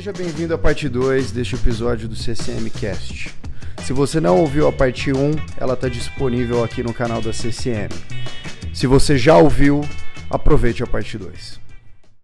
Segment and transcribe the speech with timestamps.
[0.00, 3.36] Seja bem-vindo à parte 2 deste episódio do CCM Cast.
[3.84, 7.90] Se você não ouviu a parte 1, ela está disponível aqui no canal da CCM.
[8.72, 9.82] Se você já ouviu,
[10.30, 11.60] aproveite a parte 2.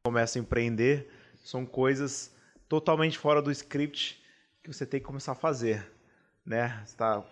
[0.07, 1.07] Começa a empreender,
[1.45, 2.33] são coisas
[2.67, 4.23] totalmente fora do script
[4.65, 5.87] que você tem que começar a fazer,
[6.47, 6.81] né?
[6.83, 7.23] Você tá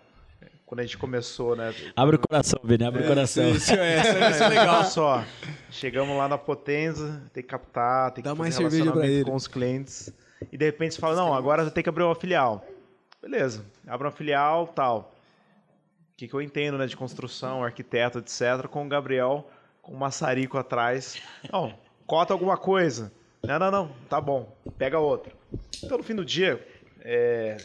[0.63, 1.73] quando a gente começou, né?
[1.95, 3.49] Abre o coração, Vini, abre o coração.
[3.49, 4.83] Isso, é, isso é, isso é legal.
[4.85, 5.25] Só,
[5.71, 9.25] chegamos lá na Potenza, tem que captar, tem que Dá fazer mais cerveja relacionamento ele.
[9.25, 10.13] com os clientes.
[10.51, 12.65] E de repente você fala, não, agora você tem que abrir uma filial.
[13.21, 15.15] Beleza, abre uma filial, tal.
[16.13, 19.49] O que, que eu entendo, né, de construção, arquiteto, etc., com o Gabriel,
[19.81, 21.21] com o maçarico atrás.
[21.51, 23.11] Não, cota alguma coisa.
[23.43, 25.33] Não, não, não, tá bom, pega outra.
[25.83, 26.65] Então, no fim do dia,
[27.01, 27.57] é,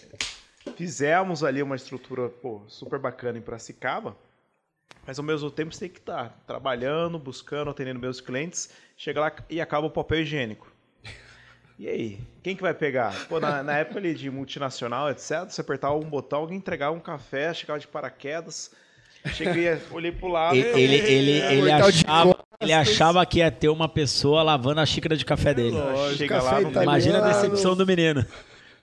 [0.77, 4.17] fizemos ali uma estrutura pô, super bacana em Piracicaba,
[5.06, 9.33] mas ao mesmo tempo você tem que estar trabalhando, buscando, atendendo meus clientes, chega lá
[9.48, 10.70] e acaba o papel higiênico.
[11.81, 13.27] E aí, quem que vai pegar?
[13.27, 17.00] Pô, na, na época ali de multinacional, etc., você apertava um botão, alguém entregava um
[17.00, 18.70] café, chegava de paraquedas,
[19.33, 20.56] cheguei, olhei pro lado...
[20.56, 24.78] E- Ele, ele, ele, Mortal de achava, ele achava que ia ter uma pessoa lavando
[24.83, 25.75] a xícara de café dele.
[26.19, 26.83] chega café lá, italiano.
[26.83, 28.27] Imagina a decepção do menino.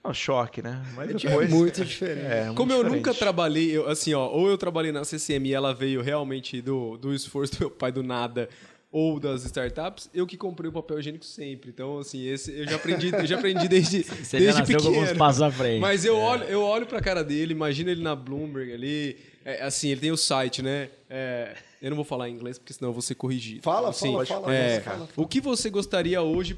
[0.04, 0.82] Não, choque, né?
[0.96, 1.50] Mas É depois...
[1.52, 2.26] muito diferente.
[2.26, 2.98] É, muito Como eu diferente.
[2.98, 6.98] nunca trabalhei, eu- assim, ó, ou eu trabalhei na CCM e ela veio realmente do,
[6.98, 8.50] do esforço do meu pai do nada,
[8.92, 11.70] ou das startups, eu que comprei o papel higiênico sempre.
[11.70, 14.88] Então, assim, esse eu já aprendi, eu já aprendi desde, Você desde já nasceu com
[14.88, 15.20] alguns pequeno.
[15.20, 15.80] passos à frente.
[15.82, 19.18] Mas eu olho, eu olho pra cara dele, imagina ele na Bloomberg ali.
[19.44, 20.90] é, assim, ele tem o site, né?
[21.10, 23.62] É, eu não vou falar em inglês, porque senão eu vou ser corrigido.
[23.62, 26.56] Fala, assim, fala, fala, é, mas fala, O que você gostaria hoje,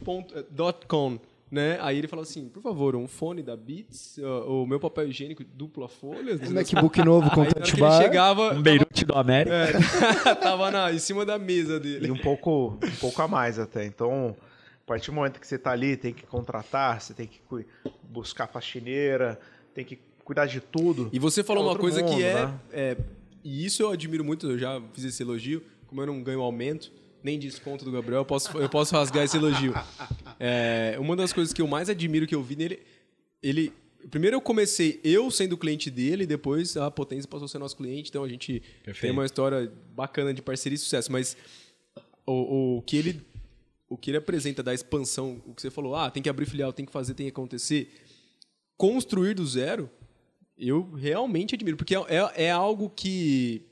[1.52, 1.78] né?
[1.82, 5.44] Aí ele fala assim, por favor, um fone da Beats, ó, o meu papel higiênico
[5.44, 6.36] dupla folha.
[6.48, 8.02] Um MacBook novo com touch que ele bar.
[8.02, 9.56] chegava, Um Beirute do América.
[9.56, 12.12] é, tava na, em cima da mesa E dele.
[12.12, 13.86] um pouco, um pouco a mais até.
[13.86, 14.36] Então,
[14.84, 17.40] a partir do momento que você está ali, tem que contratar, você tem que
[18.04, 19.40] buscar faxineira,
[19.74, 21.10] tem que cuidar de tudo.
[21.12, 22.54] E você falou É uma coisa que mundo, é, né?
[22.72, 22.98] é-
[23.44, 25.64] E isso eu admiro muito, eu já fiz esse elogio.
[25.88, 26.92] Como eu não ganho aumento,
[27.24, 29.74] nem desconto do Gabriel, eu posso, eu posso rasgar esse elogio.
[30.40, 32.80] É, uma das coisas que eu mais admiro que eu vi nele.
[33.44, 33.74] Ele.
[34.10, 38.10] Primeiro eu comecei eu sendo cliente dele, depois a Potência passou a ser nosso cliente,
[38.10, 39.12] então a gente tem Perfeito.
[39.12, 41.12] uma história bacana de parceria e sucesso.
[41.12, 41.36] Mas
[42.26, 43.22] o, o que ele.
[43.92, 46.72] O que ele apresenta da expansão, o que você falou, ah, tem que abrir filial,
[46.72, 47.92] tem que fazer, tem que acontecer.
[48.78, 49.90] Construir do zero,
[50.56, 53.69] eu realmente admiro, porque é, é, é algo que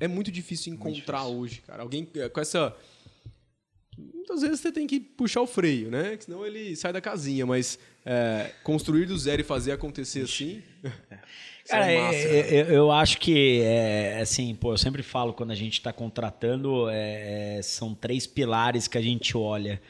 [0.00, 1.82] é muito difícil encontrar hoje, cara.
[1.82, 2.74] Alguém eh, com essa.
[3.96, 6.16] Muitas vezes você tem que puxar o freio, né?
[6.16, 10.62] Que senão ele sai da casinha, mas é, construir do zero e fazer acontecer assim.
[10.84, 15.32] isso Cara, é massa, é- é- eu acho que, é, assim, pô, eu sempre falo
[15.32, 19.80] quando a gente está contratando, é, é, são três pilares que a gente olha.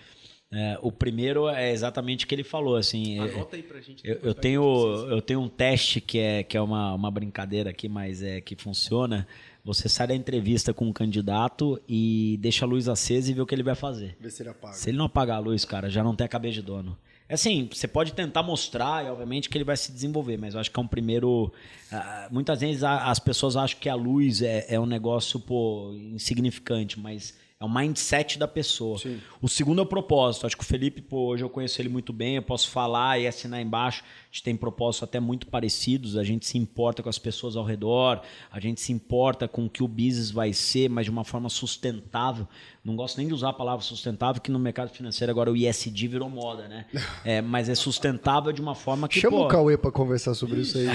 [0.52, 3.18] É, o primeiro é exatamente o que ele falou, assim.
[3.18, 4.06] é- Anota aí pra gente.
[4.06, 4.62] eu, eu vai, tenho,
[5.10, 8.54] eu tenho um teste que é, que é uma, uma brincadeira aqui, mas é que
[8.54, 9.26] funciona.
[9.64, 13.46] Você sai da entrevista com um candidato e deixa a luz acesa e vê o
[13.46, 14.16] que ele vai fazer.
[14.20, 14.74] Vê se ele apaga.
[14.74, 16.96] Se ele não apagar a luz, cara, já não tem a cabeça de dono.
[17.28, 20.60] É assim, você pode tentar mostrar, e obviamente que ele vai se desenvolver, mas eu
[20.60, 21.52] acho que é um primeiro.
[21.90, 25.92] ah, muitas vezes a- as pessoas acham que a luz é, é um negócio, pô,
[26.14, 28.98] insignificante, mas é o mindset da pessoa.
[28.98, 29.18] Sim.
[29.40, 30.46] O segundo é o propósito.
[30.46, 33.26] Acho que o Felipe, pô, hoje eu conheço ele muito bem, eu posso falar e
[33.26, 34.02] assinar embaixo.
[34.02, 37.64] A gente tem propósitos até muito parecidos, a gente se importa com as pessoas ao
[37.64, 41.24] redor, a gente se importa com o que o business vai ser, mas de uma
[41.24, 42.46] forma sustentável.
[42.84, 46.08] Não gosto nem de usar a palavra sustentável, que no mercado financeiro agora o ISD
[46.08, 46.84] virou moda, né?
[47.24, 50.60] É, mas é sustentável de uma forma que, Chama pô, o Cauê pra conversar sobre
[50.60, 50.86] isso aí.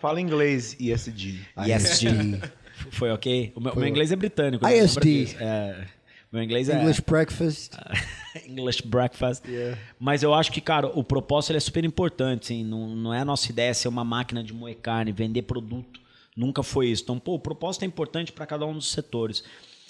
[0.00, 1.40] Fala inglês ESG.
[1.56, 2.40] ISD.
[2.90, 3.52] Foi ok?
[3.54, 4.64] O meu, meu inglês é britânico.
[4.64, 4.78] né?
[4.78, 5.36] ISD.
[5.40, 5.86] É,
[6.32, 6.80] meu inglês é...
[6.80, 7.72] English breakfast.
[8.48, 9.44] English breakfast.
[9.46, 9.78] Yeah.
[10.00, 12.44] Mas eu acho que, cara, o propósito é super importante.
[12.44, 16.00] Assim, não, não é a nossa ideia ser uma máquina de moer carne, vender produto.
[16.34, 17.02] Nunca foi isso.
[17.02, 19.44] Então, pô, o propósito é importante para cada um dos setores.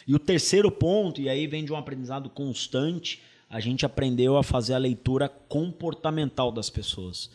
[0.06, 4.42] E o terceiro ponto, e aí vem de um aprendizado constante, a gente aprendeu a
[4.42, 7.30] fazer a leitura comportamental das pessoas.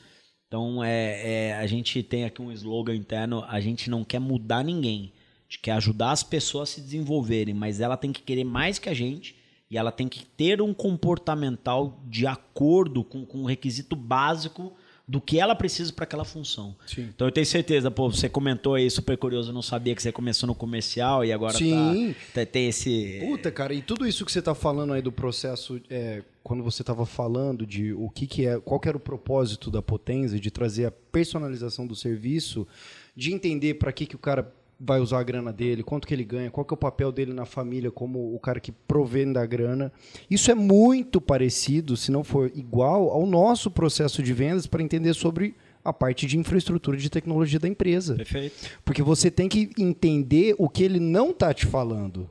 [0.48, 4.64] Então, é, é, a gente tem aqui um slogan interno: a gente não quer mudar
[4.64, 5.14] ninguém,
[5.48, 8.90] gente quer ajudar as pessoas a se desenvolverem, mas ela tem que querer mais que
[8.90, 9.36] a gente
[9.70, 14.74] e ela tem que ter um comportamental de acordo com, com o requisito básico
[15.08, 16.76] do que ela precisa para aquela função.
[16.86, 17.10] Sim.
[17.16, 20.12] Então eu tenho certeza, pô, você comentou aí, super curioso, eu não sabia que você
[20.12, 22.14] começou no comercial e agora Sim.
[22.34, 23.22] tá, tá- tem esse...
[23.26, 26.84] Puta, cara, e tudo isso que você tá falando aí do processo, é, quando você
[26.84, 30.52] tava falando de o que que é, qual que era o propósito da potência, de
[30.52, 32.68] trazer a personalização do serviço,
[33.16, 36.24] de entender para que que o cara vai usar a grana dele, quanto que ele
[36.24, 39.46] ganha, qual que é o papel dele na família como o cara que provém da
[39.46, 39.92] grana.
[40.30, 45.14] Isso é muito parecido, se não for igual, ao nosso processo de vendas para entender
[45.14, 48.16] sobre a parte de infraestrutura de tecnologia da empresa.
[48.16, 48.56] Perfeito.
[48.84, 52.30] Porque você tem que entender o que ele não está te falando.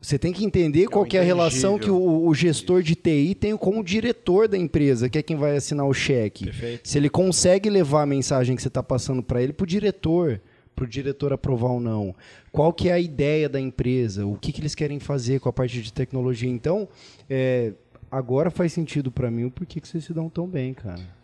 [0.00, 2.94] Você tem que entender É qual que é a relação que o, o gestor de
[2.94, 6.44] TI tem com o diretor da empresa, que é quem vai assinar o cheque.
[6.44, 6.88] Perfeito.
[6.88, 10.40] Se ele consegue levar a mensagem que você está passando para ele para o diretor,
[10.78, 12.14] para o diretor aprovar ou não.
[12.52, 14.24] Qual que é a ideia da empresa?
[14.24, 16.48] O que, que eles querem fazer com a parte de tecnologia?
[16.48, 16.88] Então,
[17.28, 17.72] é,
[18.08, 21.17] agora faz sentido para mim o porquê que vocês se dão tão bem, cara.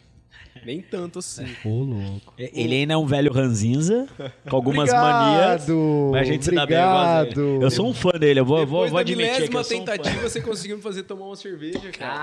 [0.64, 1.46] Nem tanto assim.
[1.64, 2.32] Ô, louco.
[2.38, 4.06] É, Ele ainda é um velho ranzinza,
[4.48, 5.66] com algumas Obrigado, manias.
[6.12, 6.76] Mas a gente se dá bem.
[6.78, 7.62] Eu, obrigado.
[7.62, 9.76] eu sou um fã dele, eu vou, vou, Depois vou admitir que milésima eu sou
[9.76, 9.92] um fã.
[9.92, 12.14] tentativa, você conseguiu me fazer tomar uma cerveja, cara.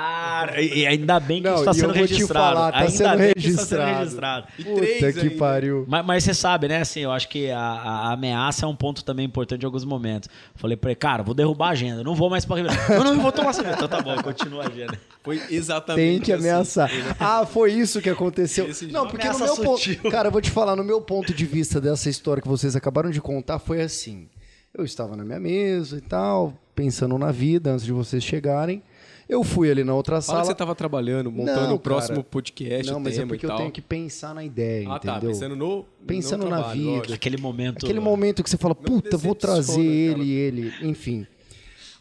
[0.48, 2.56] Cara, e ainda bem que Não, isso está eu sendo registrado.
[2.56, 4.00] falar, tá ainda sendo bem que isso está sendo registrado.
[4.00, 4.48] registrado.
[4.60, 5.36] E Puta três que ainda.
[5.38, 5.86] pariu.
[5.88, 6.82] Mas, mas você sabe, né?
[6.82, 10.30] Assim, eu acho que a, a ameaça é um ponto também importante em alguns momentos.
[10.56, 12.82] Falei pra ele, cara, vou derrubar a agenda, não vou mais pra Ribeirão.
[12.90, 13.76] Não, não, eu vou tomar cerveja.
[13.76, 14.98] Então tá bom, continua a agenda.
[15.24, 16.50] Foi exatamente Tem que assim.
[16.50, 16.92] ameaçar.
[17.20, 18.31] Ah, foi isso que aconteceu.
[18.40, 20.12] Esse Não, porque no Ameaça meu ponto.
[20.12, 23.10] Cara, eu vou te falar, no meu ponto de vista dessa história que vocês acabaram
[23.10, 24.28] de contar, foi assim.
[24.74, 28.82] Eu estava na minha mesa e tal, pensando na vida antes de vocês chegarem.
[29.28, 30.42] Eu fui ali na outra Fala sala.
[30.42, 32.28] que você tava trabalhando, montando Não, o próximo cara.
[32.30, 35.14] podcast, Não, mas é porque eu tenho que pensar na ideia, Ah, entendeu?
[35.22, 35.28] tá.
[35.28, 35.86] Pensando no.
[36.06, 36.92] Pensando no na trabalho, vida.
[36.92, 37.14] lógico.
[37.14, 37.86] Aquele momento.
[37.86, 40.22] Aquele momento que você fala, puta, vou trazer decepciona, cara.
[40.22, 41.26] ele, ele, enfim.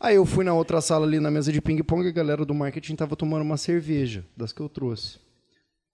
[0.00, 2.54] Aí eu fui na outra sala ali na mesa de ping-pong e a galera do
[2.54, 5.18] marketing tava tomando uma cerveja, das que eu trouxe.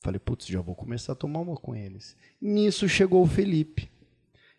[0.07, 2.17] Falei, putz, já vou começar a tomar uma com eles.
[2.41, 3.91] Nisso chegou o Felipe.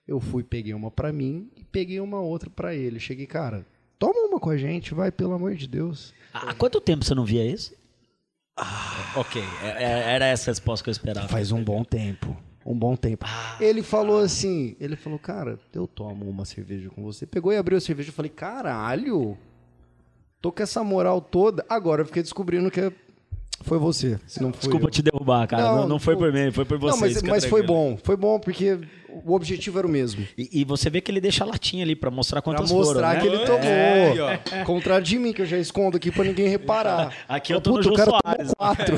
[0.06, 3.00] Eu fui, peguei uma pra mim e peguei uma outra pra ele.
[3.00, 3.66] Cheguei, cara,
[3.98, 6.14] toma uma com a gente, vai, pelo amor de Deus.
[6.34, 7.74] Há quanto tempo você não via isso?
[9.16, 11.30] ok, é- é- era essa a resposta que eu esperava.
[11.30, 12.36] Faz um bom tempo.
[12.66, 13.26] Um bom tempo.
[13.62, 17.26] ele falou assim, ele falou, cara, eu tomo uma cerveja com você.
[17.26, 18.10] Pegou e abriu a cerveja.
[18.10, 19.38] Eu falei, caralho,
[20.42, 21.66] tô com essa moral toda.
[21.70, 22.92] Agora eu fiquei descobrindo que
[23.62, 24.20] foi você.
[24.28, 24.92] Se não foi Desculpa eu.
[24.92, 25.64] te derrubar, cara.
[25.64, 26.22] Não, não foi pô.
[26.22, 26.96] por mim, foi por vocês.
[26.96, 27.68] Não, mas, mas foi tranquilo.
[27.92, 27.98] bom.
[28.04, 30.26] Foi bom, porque o objetivo era o mesmo.
[30.38, 33.20] E, e você vê que ele deixa a latinha ali pra mostrar Pra quantas mostrar
[33.20, 33.36] foram, que né?
[33.36, 33.64] ele tomou.
[33.64, 34.66] É, aí, ó.
[34.66, 37.14] Contrário de mim, que eu já escondo aqui pra ninguém reparar.
[37.28, 38.96] Aqui eu tô no "Puta, o Jô Soares." quatro.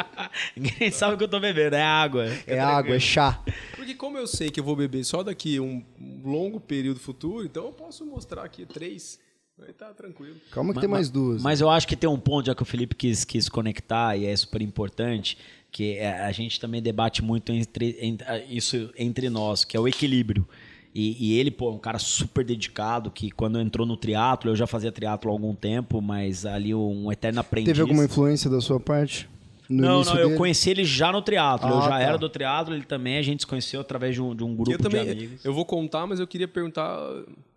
[0.56, 2.26] Ninguém sabe o que eu tô bebendo, é água.
[2.46, 3.40] é água, é chá.
[3.74, 5.82] Porque como eu sei que eu vou beber só daqui um
[6.24, 9.18] longo período futuro, então eu posso mostrar aqui três.
[9.64, 10.36] Aí tá tranquilo.
[10.50, 11.42] Calma que Ma- tem ma- mais duas.
[11.42, 14.26] Mas eu acho que tem um ponto, já que o Felipe quis, quis conectar, e
[14.26, 15.38] é super importante,
[15.72, 19.80] que é- a gente também debate muito entre, en- a- isso entre nós, que é
[19.80, 20.46] o equilíbrio.
[20.94, 24.56] E, e ele, pô, é um cara super dedicado, que quando entrou no triatlo, eu
[24.56, 27.68] já fazia triatlo há algum tempo, mas ali um eterno aprendiz.
[27.72, 29.28] Teve alguma influência da sua parte?
[29.68, 30.38] No não, não, eu dele?
[30.38, 31.68] conheci ele já no triatlo.
[31.68, 32.00] eu Ah, já tá.
[32.00, 34.70] era do triatlo, ele também, a gente se conheceu através de um, de um grupo
[34.72, 35.44] eu também, de amigos.
[35.44, 36.98] eu vou contar, mas eu queria perguntar,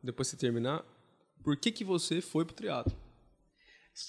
[0.03, 0.83] depois que você terminar,
[1.43, 2.93] por que que você foi pro triatlo?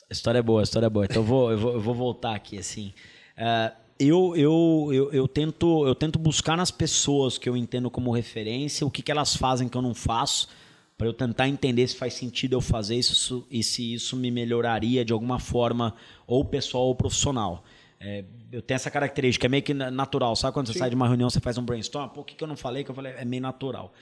[0.09, 1.05] A história é boa, a história é boa.
[1.05, 2.93] Então eu vou, eu vou, eu vou voltar aqui, assim.
[3.37, 8.11] É, eu, eu, eu, eu, tento, eu tento buscar nas pessoas que eu entendo como
[8.13, 10.49] referência o que, que elas fazem que eu não faço,
[10.97, 15.05] para eu tentar entender se faz sentido eu fazer isso e se isso me melhoraria
[15.05, 15.95] de alguma forma,
[16.27, 17.65] ou pessoal ou profissional.
[17.99, 20.35] É, eu tenho essa característica, é meio que na- natural.
[20.37, 22.09] Sabe quando você sai de uma reunião, você faz um brainstorm?
[22.11, 22.85] Pô, o que, que eu não falei?
[22.85, 23.93] Que eu falei, é meio natural.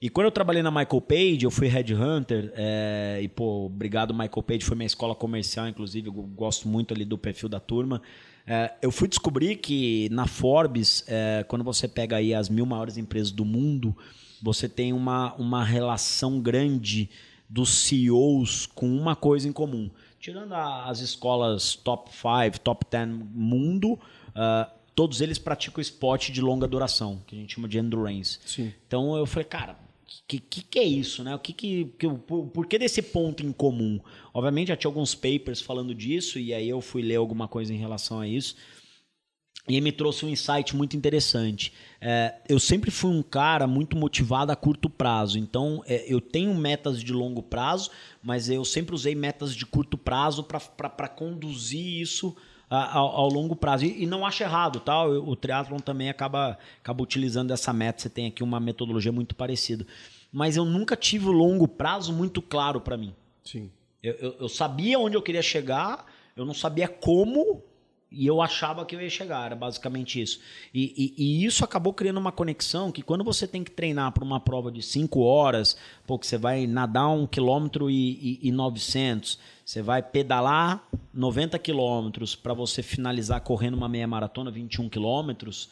[0.00, 4.42] E quando eu trabalhei na Michael Page, eu fui headhunter, é, e pô, obrigado Michael
[4.44, 8.00] Page, foi minha escola comercial, inclusive, eu gosto muito ali do perfil da turma.
[8.46, 12.96] É, eu fui descobrir que na Forbes, é, quando você pega aí as mil maiores
[12.96, 13.96] empresas do mundo,
[14.40, 17.10] você tem uma, uma relação grande
[17.48, 19.90] dos CEOs com uma coisa em comum.
[20.20, 23.98] Tirando a- as escolas top 5, top 10 mundo,
[24.32, 28.38] ah, todos eles praticam esporte de longa duração, que a gente chama de endurance.
[28.46, 28.72] Sim.
[28.86, 29.76] Então eu falei, cara,
[30.26, 31.34] que, que, que é isso, né?
[31.34, 34.00] O que que, que por, por que desse ponto em comum?
[34.32, 37.76] Obviamente já tinha alguns papers falando disso e aí eu fui ler alguma coisa em
[37.76, 38.56] relação a isso.
[39.68, 41.74] E me trouxe um insight muito interessante.
[42.00, 45.38] É, eu sempre fui um cara muito motivado a curto prazo.
[45.38, 47.90] Então, é, eu tenho metas de longo prazo,
[48.22, 52.34] mas eu sempre usei metas de curto prazo para conduzir isso
[52.76, 53.84] ao, ao longo prazo.
[53.84, 55.04] E, e não acho errado, tá?
[55.04, 58.02] O, o triatlon também acaba, acaba utilizando essa meta.
[58.02, 59.86] Você tem aqui uma metodologia muito parecida.
[60.32, 63.14] Mas eu nunca tive o longo prazo muito claro para mim.
[63.44, 63.70] Sim.
[64.02, 66.04] Eu, eu- eu sabia onde eu queria chegar,
[66.36, 67.62] eu não sabia como,
[68.10, 69.46] e eu achava que eu ia chegar.
[69.46, 70.40] Era basicamente isso.
[70.72, 74.24] E, e- e isso acabou criando uma conexão que quando você tem que treinar para
[74.24, 78.52] uma prova de 5 horas, pô, que você vai nadar um quilômetro e, e, e
[78.52, 85.68] 900, você vai pedalar 90 quilômetros para você finalizar correndo uma meia maratona, 21 quilômetros.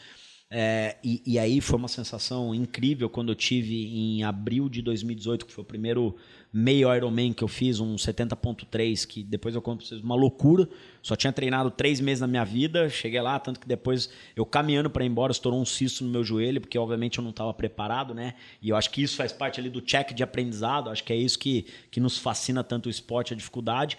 [0.48, 5.44] É, e, e aí foi uma sensação incrível quando eu tive em abril de 2018,
[5.44, 6.14] que foi o primeiro
[6.52, 10.68] meio Ironman que eu fiz, um 70.3, que depois eu conto pra vocês, uma loucura.
[11.02, 14.88] Só tinha treinado três meses na minha vida, cheguei lá, tanto que depois eu caminhando
[14.88, 18.14] para ir embora, estourou um cisto no meu joelho, porque obviamente eu não estava preparado,
[18.14, 18.34] né?
[18.62, 21.16] E eu acho que isso faz parte ali do check de aprendizado, acho que é
[21.16, 23.98] isso que, que nos fascina tanto o esporte, a dificuldade.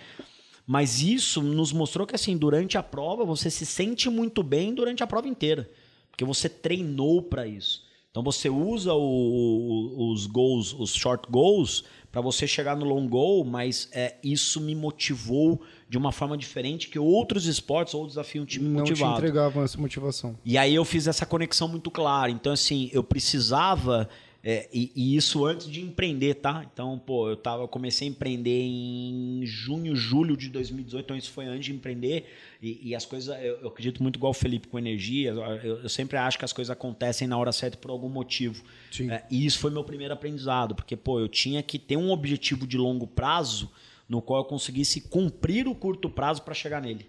[0.66, 5.02] Mas isso nos mostrou que, assim, durante a prova, você se sente muito bem durante
[5.02, 5.70] a prova inteira.
[6.18, 7.86] Porque você treinou para isso.
[8.10, 13.08] Então você usa o- o- os goals, os short goals, para você chegar no long
[13.08, 18.42] goal, mas é, isso me motivou de uma forma diferente que outros esportes ou desafiam
[18.42, 19.18] um time Não te motivado.
[19.20, 20.36] entregavam essa motivação.
[20.44, 22.32] E aí eu fiz essa conexão muito clara.
[22.32, 24.10] Então, assim, eu precisava.
[24.44, 26.66] É, e, e isso antes de empreender, tá?
[26.72, 31.32] Então, pô, eu, tava, eu comecei a empreender em junho, julho de 2018, então isso
[31.32, 32.26] foi antes de empreender.
[32.62, 35.32] E, e as coisas, eu, eu acredito muito igual o Felipe com energia.
[35.32, 35.42] Eu,
[35.84, 38.64] eu sempre acho que as coisas acontecem na hora certa por algum motivo.
[38.92, 39.12] Sim.
[39.12, 42.66] É, e isso foi meu primeiro aprendizado, porque, pô, eu tinha que ter um objetivo
[42.66, 43.70] de longo prazo
[44.08, 47.06] no qual eu conseguisse cumprir o curto prazo para chegar nele.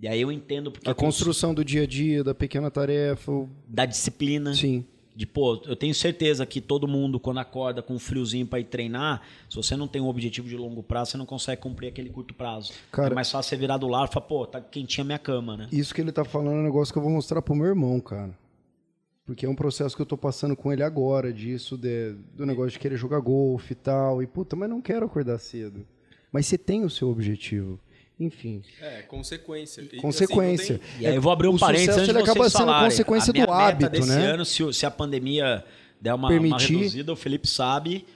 [0.00, 3.30] E aí eu entendo porque A construção do dia a dia, da pequena tarefa.
[3.30, 4.52] o- da disciplina.
[4.52, 4.84] Sim.
[5.16, 8.64] De, pô, eu tenho certeza que todo mundo, quando acorda com um friozinho para ir
[8.64, 12.10] treinar, se você não tem um objetivo de longo prazo, você não consegue cumprir aquele
[12.10, 12.74] curto prazo.
[12.92, 15.56] Cara- é mais fácil você virar do lado e falar, pô, tá quentinha minha cama,
[15.56, 15.68] né?
[15.72, 17.98] Isso que ele tá falando é um negócio que eu vou mostrar pro meu irmão,
[17.98, 18.36] cara.
[19.24, 22.72] Porque é um processo que eu tô passando com ele agora, disso, de- do negócio
[22.72, 24.22] de querer jogar golfe e tal.
[24.22, 25.86] E, puta, mas não quero acordar cedo.
[26.30, 27.80] Mas você tem o seu objetivo.
[28.18, 29.82] Enfim, É, consequência.
[29.82, 30.72] E, assim, consequência.
[30.74, 32.58] não tem- E aí eu vou abrir um o parênteses antes de ele acaba sendo
[32.60, 32.88] falarem.
[32.90, 34.26] consequência do meta hábito, desse né?
[34.26, 35.62] ano, se, se a pandemia
[36.00, 38.06] der uma, uma reduzida, o Felipe sabe,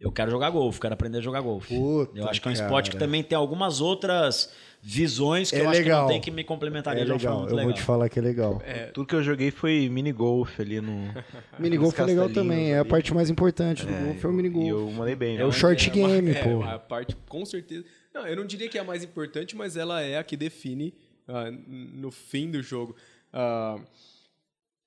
[0.00, 1.72] eu quero jogar golfe, quero aprender a jogar golfe.
[1.76, 5.60] Puta, eu acho que é um esporte que também tem algumas outras visões que É
[5.64, 7.40] eu acho que não tem que me complementaria é de uma forma legal.
[7.40, 7.70] muito Eu legal.
[7.72, 8.62] vou te falar que é legal.
[8.92, 11.12] Tudo que eu joguei foi mini golf ali no.
[11.58, 12.72] Minigolf é legal também.
[12.72, 14.68] É a parte mais importante do golfe, é o E minigolf.
[14.68, 15.36] eu mandei bem.
[15.36, 15.52] É o né?
[15.52, 16.62] short uma- game, é, pô.
[16.62, 17.84] A parte, com certeza.
[18.18, 20.92] Não, eu não diria que é a mais importante, mas ela é a que define
[21.28, 22.96] n- no fim do jogo.
[23.32, 23.78] Ah,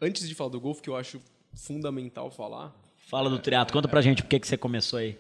[0.02, 1.22] antes de falar do golfe, que eu acho
[1.54, 5.18] fundamental falar, Fala do triatlo, conta pra gente por que que você começou aí.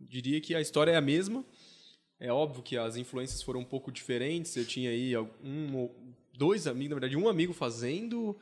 [0.00, 1.44] diria que a história é a mesma.
[2.20, 4.56] É óbvio que as influências foram um pouco diferentes.
[4.56, 5.94] Eu tinha aí um, ou
[6.32, 8.36] dois amigos, na verdade, um amigo fazendo.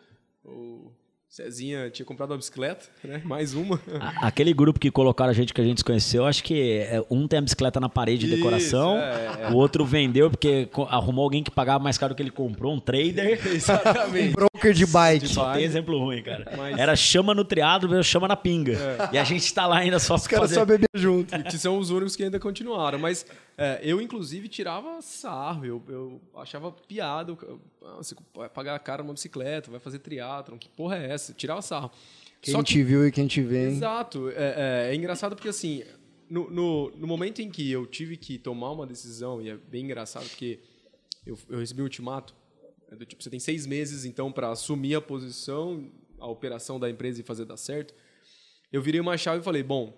[1.29, 3.21] Cezinha tinha comprado uma bicicleta, né?
[3.27, 3.81] Mais uma.
[4.23, 7.27] Aquele grupo que colocaram a gente que a gente se conheceu, acho que é, um
[7.27, 11.43] tem a bicicleta na parede de Isso, decoração, é, o outro vendeu porque arrumou alguém
[11.43, 13.45] que pagava mais caro que ele comprou, um trader.
[13.47, 14.33] Exatamente.
[14.35, 15.29] Broker de bike.
[15.29, 16.51] Só tem exemplo ruim, cara.
[16.57, 18.79] Mas- Era chama no triado, veio chama na pinga.
[19.13, 20.55] E a gente tá lá ainda só Os caras fazer...
[20.55, 21.37] só bebem junto.
[21.45, 22.99] que são os únicos que ainda continuaram.
[22.99, 23.27] Mas
[23.59, 27.33] é, eu, inclusive, tirava sarro, eu, eu achava piada.
[27.33, 31.33] eu- ah, Você vai pagar caro uma bicicleta, vai fazer triatlon, que porra é essa?
[31.33, 31.91] Tirava sarro.
[32.43, 33.69] Quem Só te viu e quem te vê?
[33.69, 34.29] Exato.
[34.31, 35.83] É, é- é engraçado porque, assim,
[36.29, 39.85] no, no, no momento em que eu tive que tomar uma decisão, e é bem
[39.85, 40.61] engraçado porque
[41.25, 42.35] eu, eu recebi um ultimato,
[42.91, 46.89] é do tipo, você tem seis meses, então, para assumir a posição, a operação da
[46.91, 47.95] empresa e fazer dar certo,
[48.73, 49.97] eu virei uma chave e falei, bom,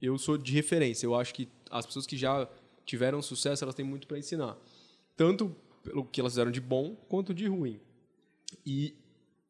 [0.00, 2.48] eu sou de referência, eu acho que as pessoas que já
[2.88, 4.56] tiveram sucesso, elas têm muito para ensinar.
[5.16, 7.78] Tanto pelo que elas fizeram de bom, quanto de ruim.
[8.64, 8.94] E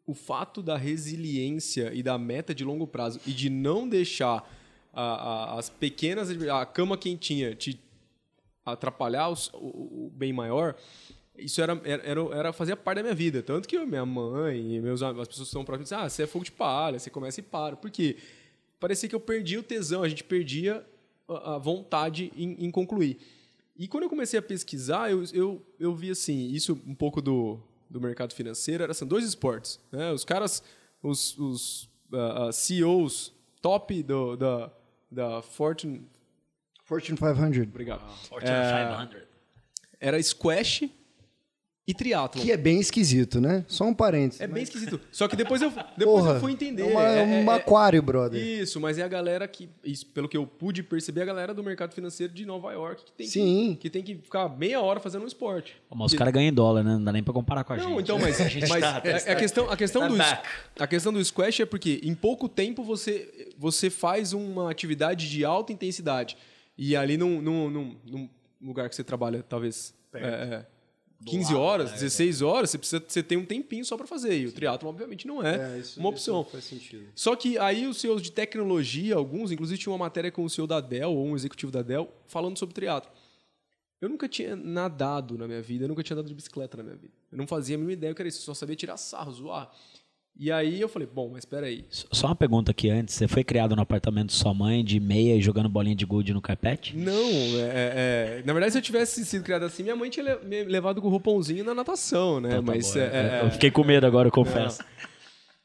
[0.05, 4.39] o fato da resiliência e da meta de longo prazo e de não deixar
[4.93, 5.03] a-
[5.55, 7.79] a- as pequenas a cama quentinha te
[8.65, 10.75] atrapalhar os- o, o bem maior
[11.37, 14.81] isso era, era, era- fazia parte da minha vida tanto que eu, minha mãe e
[14.81, 17.77] meus as pessoas estão próximas ah você é fogo de palha você começa e para
[17.77, 18.17] porque
[18.81, 20.85] parecia que eu perdia o tesão a gente perdia
[21.29, 23.19] a, vontade em, em concluir
[23.79, 27.61] e quando eu comecei a pesquisar, eu, eu, eu vi assim, isso um pouco do,
[27.89, 29.79] do mercado financeiro, eram assim, dois esportes.
[29.93, 30.11] Né?
[30.11, 30.65] Os caras,
[31.01, 33.33] os, os ah, ah, CEOs
[33.63, 34.73] top do, da,
[35.09, 36.09] da Fortune,
[36.83, 37.69] Fortune 500.
[37.69, 39.29] obrigado, Fortune É, 500.
[40.01, 40.91] era squash
[41.89, 42.43] e triatlon.
[42.43, 43.65] Que é bem esquisito, né?
[43.67, 44.43] Só um parênteses.
[44.43, 45.01] É bem mas- esquisito.
[45.11, 46.83] Só que depois eu, depois Porra, eu fui entender.
[46.83, 48.39] É, uma- É- é- um é- aquário, brother.
[48.45, 51.65] Isso, mas é a galera que, isso, pelo que eu pude perceber, a galera do
[51.65, 53.71] mercado financeiro de Nova York que tem, Sim.
[53.81, 55.81] Que, que, tem que ficar meia hora fazendo um esporte.
[55.91, 56.93] Mas os caras ganham em dólar, né?
[56.93, 57.89] Não dá nem pra comparar com a gente.
[57.89, 60.49] Não, então, mas, gente mas tá- a, a questão, a, questão tá do, back.
[60.79, 65.43] a questão do squash é porque em pouco tempo você, você faz uma atividade de
[65.43, 66.37] alta intensidade.
[66.77, 68.29] E ali num, num, num, num
[68.61, 70.67] lugar que você trabalha, talvez, é, é,
[71.27, 74.39] 15 lado, horas, é, 16 horas, você precisa você tem um tempinho só para fazer.
[74.39, 76.45] E o triatlo obviamente, não é, É, isso- uma opção.
[76.45, 77.07] faz sentido.
[77.15, 80.67] Só que aí os CEOs de tecnologia, alguns, inclusive tinha uma matéria com o CEO
[80.67, 83.11] da Dell, ou um executivo da Dell, falando sobre triatlo.
[84.01, 86.95] Eu nunca tinha nadado na minha vida, eu nunca tinha andado de bicicleta na minha
[86.97, 87.13] vida.
[87.33, 89.73] Eu não fazia a mínima ideia que era isso, eu só sabia tirar sarro, zoar.
[90.41, 91.85] E aí eu falei, bom, mas espera aí.
[91.91, 93.13] Só uma pergunta aqui antes.
[93.17, 96.33] Você foi criado no apartamento de sua mãe, de meia e jogando bolinha de gude
[96.33, 96.97] no carpete?
[96.97, 100.63] Não, é, é- na verdade, se eu tivesse sido criado assim, minha mãe tinha me
[100.63, 102.51] levado com o roupãozinho na natação, né?
[102.51, 104.81] Então tá mas é, é, é- Eu fiquei com medo agora, eu confesso.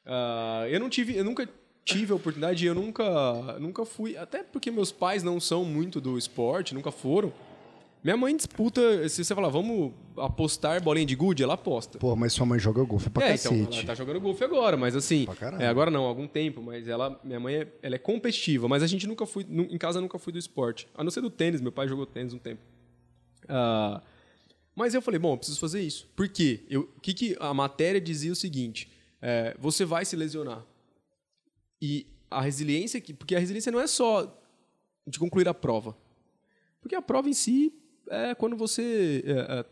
[0.05, 1.47] Ah, eu não tive, eu nunca
[1.85, 6.17] tive a oportunidade, eu nunca, nunca fui, até porque meus pais não são muito do
[6.17, 7.31] esporte, nunca foram.
[8.03, 11.97] Minha mãe disputa, se você falar, vamos apostar bolinha de gude, ela aposta.
[11.99, 13.77] Pô, mas sua mãe joga golfe pra é, então, cacete.
[13.77, 15.25] ela tá jogando golfe agora, mas assim,
[15.57, 18.83] é, agora não, há algum tempo, mas ela, minha mãe, é, ela é competitiva, mas
[18.83, 21.61] a gente nunca foi, em casa nunca fui do esporte, a não ser do tênis,
[21.61, 22.61] meu pai jogou tênis um tempo.
[23.47, 24.01] Ah,
[24.75, 26.05] mas eu falei, bom, eu preciso fazer isso.
[26.13, 26.61] Por quê?
[26.69, 28.91] Eu, o que, que a matéria dizia o seguinte,
[29.21, 30.65] é, você vai se lesionar.
[31.81, 34.41] E a resiliência, que- porque a resiliência não é só
[35.07, 35.95] de concluir a prova.
[36.81, 37.71] Porque a prova em si
[38.09, 39.23] é quando você.
[39.25, 39.65] é, é,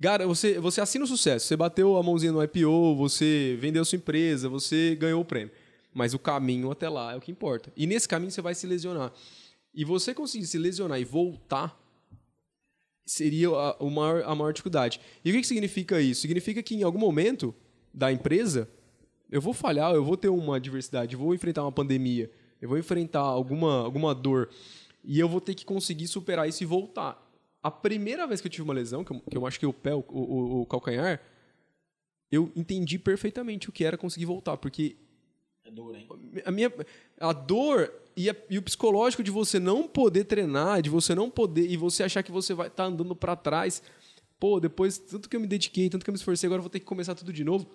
[0.00, 1.46] Cara, você, você assina o sucesso.
[1.46, 5.50] Você bateu a mãozinha no IPO, você vendeu sua empresa, você ganhou o prêmio.
[5.94, 7.72] Mas o caminho até lá é o que importa.
[7.74, 9.10] E nesse caminho você vai se lesionar.
[9.74, 11.80] E você conseguir se lesionar e voltar
[13.06, 15.00] seria a, o maior- a maior dificuldade.
[15.24, 16.20] E o que, que significa isso?
[16.20, 17.54] Significa que em algum momento
[17.94, 18.68] da empresa
[19.30, 22.78] eu vou falhar, eu vou ter uma adversidade, eu vou enfrentar uma pandemia, eu vou
[22.78, 24.50] enfrentar alguma, alguma dor
[25.04, 27.22] e eu vou ter que conseguir superar isso e voltar.
[27.66, 29.92] A primeira vez que eu tive uma lesão, que eu, que eu machuquei o pé,
[29.94, 31.20] o, o- o calcanhar,
[32.30, 34.96] eu entendi perfeitamente o que era conseguir voltar, porque
[35.64, 36.08] É duro, hein?
[36.44, 36.72] a minha
[37.18, 41.28] a dor e, a- e o psicológico de você não poder treinar, de você não
[41.30, 43.82] poder e você achar que você vai estar andando para trás.
[44.38, 46.70] Pô, depois tanto que eu me dediquei, tanto que eu me esforcei, agora eu vou
[46.70, 47.66] ter que começar tudo de novo.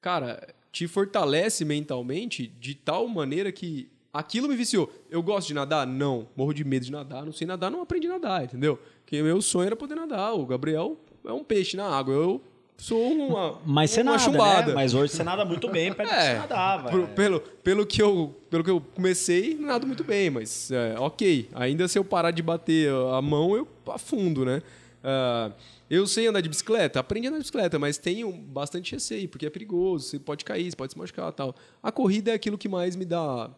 [0.00, 4.92] Cara, te fortalece mentalmente de tal maneira que aquilo me viciou.
[5.10, 5.86] Eu gosto de nadar?
[5.86, 6.26] Não.
[6.36, 8.78] Morro de medo de nadar, não sei nadar, não aprendi a nadar, entendeu?
[9.02, 10.34] Porque meu sonho era poder nadar.
[10.34, 12.14] O Gabriel é um peixe na água.
[12.14, 12.40] Eu
[12.76, 14.66] sou uma Mas você uma nada, chumbada.
[14.68, 14.74] né?
[14.74, 16.90] Mas hoje você nada muito bem perto que você É, nadava.
[16.90, 17.06] por- é.
[17.06, 21.48] pelo, pelo, que eu, pelo que eu comecei, nada muito bem, mas é, ok.
[21.54, 24.62] Ainda se eu parar de bater a mão, eu afundo, né?
[25.02, 25.52] Ah,
[25.88, 29.46] eu sei andar de bicicleta, aprendi a andar de bicicleta, mas tenho bastante receio, porque
[29.46, 31.54] é perigoso, você pode cair, você pode se machucar tal.
[31.82, 33.48] A corrida é aquilo que mais me dá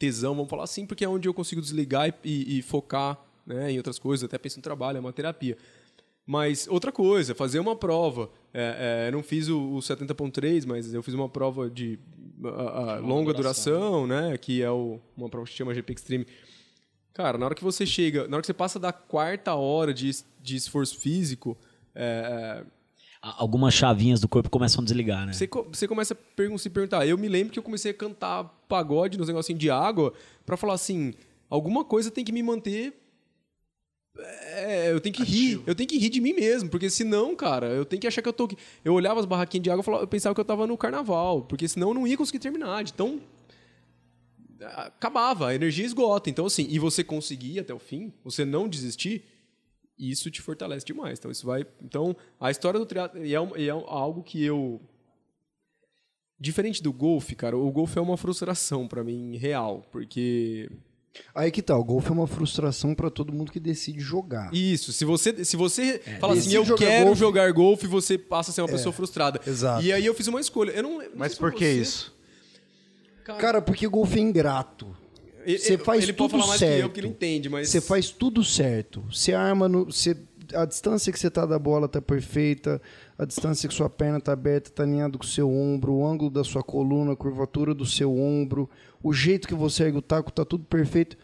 [0.00, 3.70] tesão, vamos falar assim, porque é onde eu consigo desligar e, e- e focar né,
[3.70, 5.56] em outras coisas, até penso no trabalho, é uma terapia.
[6.26, 8.30] Mas outra coisa, fazer uma prova.
[8.54, 11.98] É, é, eu não fiz o, o 70.3, mas eu fiz uma prova de
[12.44, 14.38] a- a longa duração, né?
[14.38, 16.26] Que é o- uma prova que se chama GP Extreme.
[17.12, 20.10] Cara, na hora que você chega, na hora que você passa da quarta hora de,
[20.40, 21.58] de esforço físico,
[21.94, 22.66] é, é,
[23.22, 25.32] Algumas chavinhas do corpo começam a desligar, né?
[25.34, 27.06] você, você começa a pergun- se perguntar.
[27.06, 30.14] Eu me lembro que eu comecei a cantar pagode nos negocinhos de água
[30.46, 31.12] pra falar assim:
[31.48, 32.94] alguma coisa tem que me manter.
[34.18, 35.60] é, eu tenho que rir.
[35.66, 38.28] Eu tenho que rir de mim mesmo, porque senão, cara, eu tenho que achar que
[38.28, 38.44] eu tô.
[38.44, 38.56] aqui.
[38.82, 41.42] Eu olhava as barraquinhas de água e falava- eu pensava que eu tava no carnaval,
[41.42, 42.82] porque senão eu não ia conseguir terminar.
[42.84, 43.20] de Então.
[44.76, 46.28] Acabava, a energia esgota.
[46.28, 49.24] Então, assim, e você conseguir até o fim, você não desistir,
[50.00, 51.18] isso te fortalece demais.
[51.18, 51.66] Então, isso vai.
[51.82, 54.80] Então, a história do triatlo e é, um- e é algo que eu.
[56.38, 60.70] Diferente do golfe, cara, o golfe é uma frustração pra mim real, porque
[61.34, 64.48] Aí que tá, o golfe é uma frustração pra todo mundo que decide jogar.
[64.54, 68.52] isso, se você se você fala assim, eu jogar quero golfe- jogar golfe, você passa
[68.52, 69.38] a ser uma pessoa frustrada.
[69.46, 69.84] exato.
[69.84, 70.70] E aí eu fiz uma escolha.
[70.70, 72.14] Eu não, não Mas por que você- isso?
[73.24, 74.96] Cara, porque golfe é ingrato.
[75.44, 76.84] Ele, Você faz ele tudo pode falar mais que eu, certo.
[76.86, 79.02] porque ele entende, mas Você faz tudo certo.
[79.10, 79.86] Você arma no.
[79.86, 80.16] Você,
[80.54, 82.80] a distância que você tá da bola tá perfeita.
[83.18, 85.92] A distância que sua perna tá aberta tá alinhado com o seu ombro.
[85.94, 88.68] O ângulo da sua coluna, a curvatura do seu ombro.
[89.02, 91.16] O jeito que você ergue o taco tá tudo perfeito.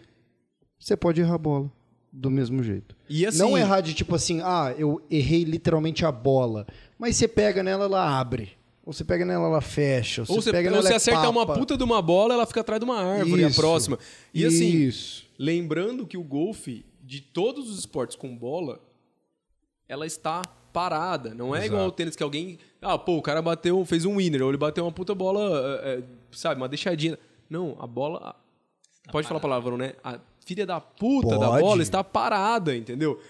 [0.78, 1.72] Você pode errar a bola.
[2.12, 2.96] Do mesmo jeito.
[3.10, 6.66] E assim- Não errar de tipo assim, ah, eu errei literalmente a bola.
[6.98, 8.52] Mas você pega nela, ela abre.
[8.86, 10.22] Ou você pega nela, ela fecha.
[10.22, 11.58] Ou ou você, pega ou nela, você é acerta uma papa.
[11.58, 13.60] puta de uma bola, ela fica atrás de uma árvore, a Isso.
[13.60, 13.98] próxima.
[14.32, 15.26] E assim, Isso.
[15.36, 18.80] Lembrando que o golfe, de todos os esportes com bola,
[19.88, 20.40] ela está
[20.72, 21.34] parada.
[21.34, 22.60] Não é igual ao tênis que alguém.
[22.80, 25.98] Ah, pô, o cara bateu, fez um winner, ou ele bateu uma puta bola, é,
[25.98, 27.18] é, sabe, uma deixadinha.
[27.50, 28.36] Não, a bola.
[29.10, 29.94] pode falar palavrão, né?
[30.04, 31.60] A filha da puta da Pode.
[31.60, 33.20] bola está parada, entendeu?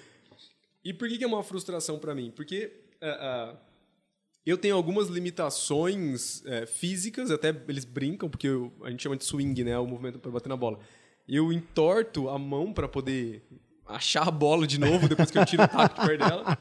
[0.85, 2.31] E por que, que é uma frustração pra mim?
[2.31, 2.73] Porque.
[3.01, 3.67] é, é,
[4.47, 9.25] eu tenho algumas limitações é, físicas, até eles brincam, porque eu- a gente chama de
[9.25, 9.79] swing, né?
[9.79, 10.79] O movimento para bater na bola.
[11.29, 13.43] Eu entorto a mão para poder
[13.87, 16.59] achar a bola de novo depois que eu tiro o taco de perto dela.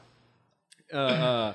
[0.92, 1.54] Ah,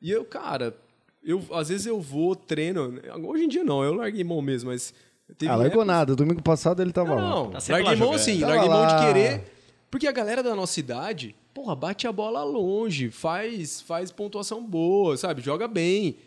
[0.00, 0.76] e eu, cara,
[1.22, 3.00] eu, às vezes eu vou, treino.
[3.26, 4.94] Hoje em dia não, eu larguei mão mesmo, mas.
[5.38, 6.14] Teve Ah, largou nada.
[6.14, 7.20] Domingo passado ele tava lá.
[7.30, 8.10] não, Tá larguei lá mão
[8.40, 9.06] Tava larguei mão de lá.
[9.06, 9.52] querer.
[9.90, 15.16] Porque a galera da nossa idade porra, bate a bola longe, faz, faz pontuação boa,
[15.16, 15.40] sabe?
[15.40, 16.18] Joga bem.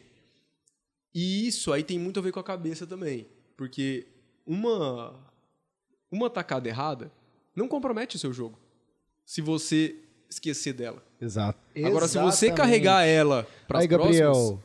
[1.14, 3.28] E isso aí tem muito a ver com a cabeça também.
[3.56, 4.08] Porque
[4.44, 5.14] uma,
[6.12, 7.12] uma tacada errada
[7.56, 8.58] não compromete o seu jogo.
[9.24, 11.04] Se você esquecer dela.
[11.22, 11.60] Exato.
[11.86, 14.60] Agora, se você carregar ela para Aí, Gabriel,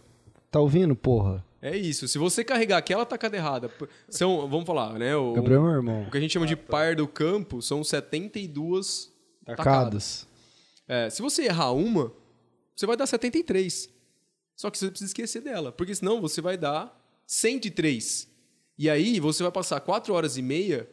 [0.51, 1.45] tá ouvindo, porra?
[1.61, 2.09] É isso.
[2.09, 3.71] Se você carregar aquela tacada errada,
[4.09, 5.15] são, vamos falar, né?
[5.15, 6.03] O, Gabriel é meu irmão.
[6.05, 9.13] o que a gente chama de par do campo são 72
[9.45, 9.57] tacadas.
[9.57, 10.34] Tacadas.
[10.89, 12.13] É, se você errar uma,
[12.75, 13.89] você vai dar 73.
[14.57, 18.29] Só que você precisa esquecer dela, porque senão você vai dar 103.
[18.79, 20.89] E aí você vai passar 4 horas e meia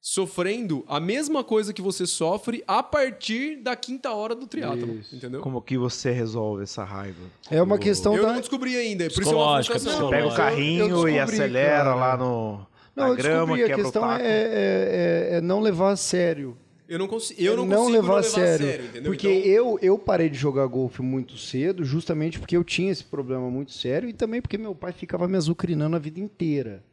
[0.00, 5.40] sofrendo a mesma coisa que você sofre a partir da quinta hora do triatlo, entendeu?
[5.40, 7.22] Como que você resolve essa raiva?
[7.50, 8.32] É uma questão Eu da...
[8.34, 10.10] não descobri ainda, por isso é uma Psicológica, frustração.
[10.10, 11.94] Pega o carrinho Eu e descobri, acelera cara.
[11.94, 15.92] lá no, Não, na eu grama, descobri, a questão é, é- é- é não levar
[15.92, 16.54] a sério.
[16.86, 18.84] Eu não, consigo, eu não, não consigo levar não a sério.
[18.86, 19.10] entendeu?
[19.12, 23.02] Porque Então- eu, eu parei de jogar golfe muito cedo, justamente porque eu tinha esse
[23.04, 26.84] problema muito sério e também porque meu pai ficava me azucrinando a vida inteira.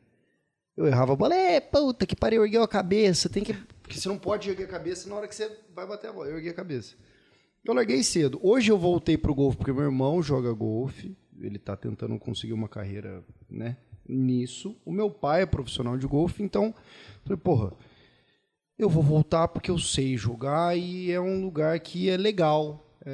[0.77, 3.53] Eu errava a bola, é, puta que pariu, ergueu a cabeça, tem que.
[3.83, 6.29] Porque você não pode erguer a cabeça na hora que você vai bater a bola.
[6.29, 6.95] Eu erguei a cabeça.
[7.63, 8.39] Eu larguei cedo.
[8.41, 12.69] Hoje eu voltei pro golfe porque meu irmão joga golfe, ele tá tentando conseguir uma
[12.69, 13.75] carreira, né,
[14.07, 14.75] nisso.
[14.85, 16.73] O meu pai é profissional de golfe, então,
[17.25, 17.73] falei, porra,
[18.83, 22.85] eu vou voltar porque eu sei jogar e é um lugar que é legal.
[23.05, 23.11] É,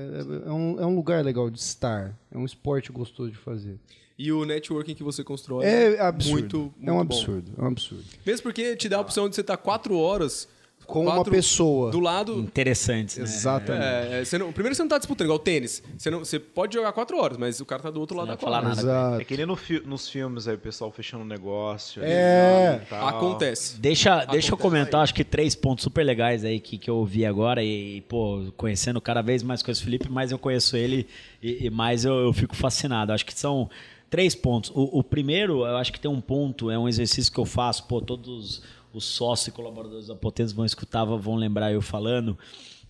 [0.47, 2.17] é um, é um lugar legal de estar.
[2.31, 3.79] É um esporte gostoso de fazer.
[4.17, 6.33] E o networking que você constrói É absurdo.
[6.39, 7.01] muito, muito é um bom.
[7.01, 7.51] absurdo.
[7.57, 8.03] É um absurdo.
[8.25, 10.47] Mesmo porque te dá a opção de você estar quatro horas
[10.87, 11.91] Com uma pessoa.
[11.91, 12.39] do lado.
[12.39, 13.23] Interessantes, né?
[13.23, 13.83] Exatamente.
[13.83, 15.83] É, é, você não- primeiro você não tá disputando, igual tênis.
[15.97, 18.35] Você, não, você pode jogar quatro horas, mas o cara tá do outro lado não
[18.35, 18.69] da falar quadra.
[18.69, 18.81] nada.
[18.81, 19.21] Exato.
[19.21, 22.01] É que nem no fi- nos filmes aí, o pessoal fechando um negócio.
[22.03, 22.81] É.
[22.83, 23.07] e tal.
[23.07, 23.77] Acontece.
[23.79, 26.95] Deixa, deixa eu Acontece comentar, acho que três pontos super legais aí que, que eu
[26.95, 31.05] ouvi agora e, pô, conhecendo cada vez mais com esse Felipe, mais eu conheço ele
[31.43, 33.11] e, e mais eu, eu fico fascinado.
[33.11, 33.69] Acho que são
[34.09, 34.71] três pontos.
[34.73, 37.83] O, o primeiro, eu acho que tem um ponto, é um exercício que eu faço,
[37.87, 38.61] pô, todos
[38.97, 42.37] os sócios e colaboradores da Potência vão escutar, vão lembrar eu falando.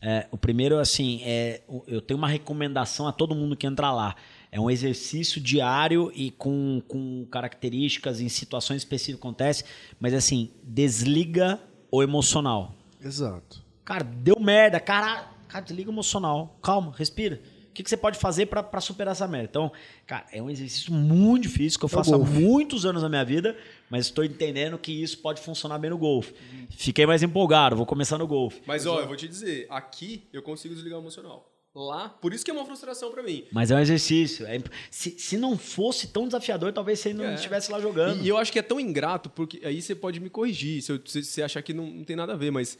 [0.01, 4.15] É, o primeiro, assim, é, eu tenho uma recomendação a todo mundo que entra lá.
[4.51, 9.63] É um exercício diário e com, com características em situações específicas que acontece,
[9.99, 11.59] mas assim, desliga
[11.91, 12.75] o emocional.
[13.01, 13.63] Exato.
[13.83, 16.57] Cara, deu merda, cara, cara, desliga o emocional.
[16.61, 17.41] Calma, respira.
[17.69, 19.47] O que, que você pode fazer pra pra superar essa merda?
[19.49, 19.71] Então,
[20.05, 22.33] cara, é um exercício muito difícil que eu faço há golfe.
[22.33, 23.55] muitos anos na minha vida,
[23.89, 26.33] mas estou entendendo que isso pode funcionar bem no golfe.
[26.71, 28.61] Fiquei mais empolgado, vou começar no golfe.
[28.65, 31.53] Mas ó, eu vou te dizer, aqui eu consigo desligar o emocional.
[31.75, 33.45] Lá, por isso que é uma frustração pra mim.
[33.51, 34.47] Mas é um exercício.
[34.47, 37.35] é se, se não fosse tão desafiador, talvez você não É.
[37.35, 38.19] estivesse lá jogando.
[38.21, 40.91] E, e eu acho que é tão ingrato, porque aí você pode me corrigir se
[40.91, 42.79] eu- se você achar que não, não tem nada a ver, mas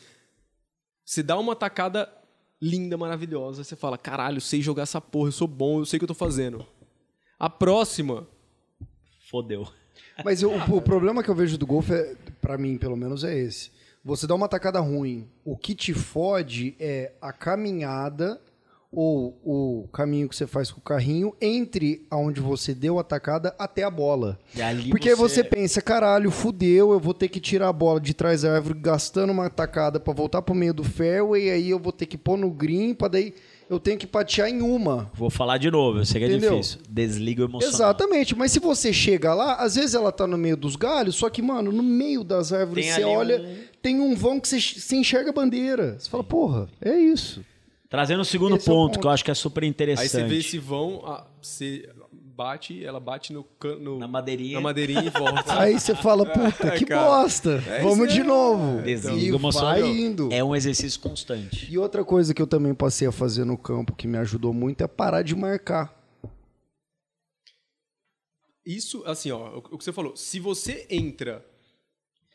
[1.06, 2.12] você dá uma tacada
[2.60, 5.98] linda, maravilhosa, você fala, caralho, eu sei jogar essa porra, eu sou bom, eu sei
[5.98, 6.66] o que eu tô fazendo.
[7.38, 8.28] A próxima,
[9.30, 9.68] Fodeu.
[10.24, 13.24] Mas eu- o, o problema que eu vejo do golfe, é, para mim pelo menos,
[13.24, 13.72] é esse.
[14.04, 15.28] Você dá uma tacada ruim.
[15.44, 18.40] O que te fode é a caminhada
[18.90, 23.54] ou o caminho que você faz com o carrinho entre aonde você deu a tacada
[23.60, 24.40] até a bola.
[24.90, 25.44] Porque você...
[25.44, 29.32] pensa, caralho, fudeu, eu vou ter que tirar a bola de trás da árvore gastando
[29.32, 32.50] uma tacada pra voltar pro meio do fairway, aí eu vou ter que pôr no
[32.50, 33.34] green, pra daí
[33.70, 35.12] eu tenho que patear em uma.
[35.14, 36.52] Vou falar de novo, eu sei que é Entendeu?
[36.52, 36.80] difícil.
[36.90, 37.74] Desliga o emocional.
[37.76, 41.30] Exatamente, mas se você chega lá, às vezes ela tá no meio dos galhos, só
[41.30, 44.60] que, mano, no meio das árvores Tem você olha, um- tem um vão que você,
[44.60, 45.96] você enxerga a bandeira.
[46.00, 47.44] Você fala, porra, é isso.
[47.90, 49.00] Trazendo o segundo Esse é o ponto, ponto.
[49.02, 50.04] que eu acho que é super interessante.
[50.04, 51.88] aí você vê esse vão, a- você
[52.38, 54.54] bate, ela bate no, can- no- Na madeirinha.
[54.54, 55.44] na madeirinha e volta.
[55.60, 57.04] Aí você fala, puta, que cara.
[57.04, 58.28] bosta, É vamos de aí.
[58.28, 58.82] novo.
[58.84, 60.30] Desliga e vai indo.
[60.32, 61.68] É um exercício constante.
[61.72, 64.84] E outra coisa que eu também passei a fazer no campo que me ajudou muito
[64.84, 65.92] é parar de marcar.
[68.66, 71.38] Isso, assim, ó, o que você falou, se você entra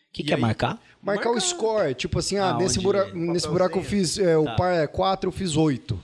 [0.08, 0.40] O que, que é aí?
[0.40, 0.80] marcar?
[1.02, 1.40] Marcar o Marcar.
[1.48, 4.86] score, tipo assim, ah, Ah, nesse, buraco, nesse buraco eu fiz, é, o par é
[4.86, 6.00] 4, eu fiz 8.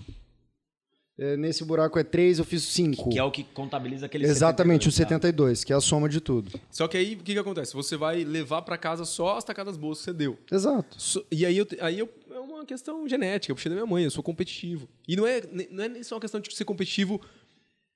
[1.37, 3.11] Nesse buraco é 3, eu fiz 5.
[3.11, 6.21] Que é o que contabiliza aquele Exatamente, o 72, 72, que é a soma de
[6.21, 6.59] tudo.
[6.71, 7.75] Só que aí, o que, que acontece?
[7.75, 10.39] Você vai levar pra casa só as tacadas boas que você deu.
[10.51, 11.01] Exato.
[11.01, 14.05] So- e aí, eu, aí eu, é uma questão genética, eu puxei da minha mãe,
[14.05, 14.89] eu sou competitivo.
[15.09, 17.21] E não é, não é só uma questão de ser competitivo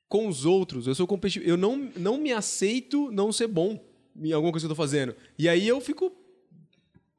[0.09, 1.49] com os outros, eu sou competitivo.
[1.49, 3.83] Eu não, não me aceito não ser bom
[4.21, 5.15] em alguma coisa que eu tô fazendo.
[5.39, 6.13] E aí eu fico.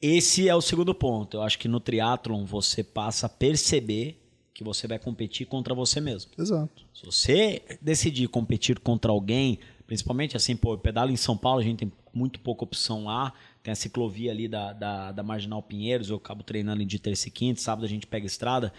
[0.01, 1.37] Esse é o segundo ponto.
[1.37, 4.19] Eu acho que no triatlon você passa a perceber
[4.53, 6.31] que você vai competir contra você mesmo.
[6.37, 6.85] Exato.
[6.93, 11.63] Se você decidir competir contra alguém, principalmente assim, pô, eu pedalo em São Paulo, a
[11.63, 13.33] gente tem muito pouca opção lá.
[13.63, 17.31] Tem a ciclovia ali da, da, da Marginal Pinheiros, eu acabo treinando de terça e
[17.31, 18.71] quinta, sábado a gente pega estrada.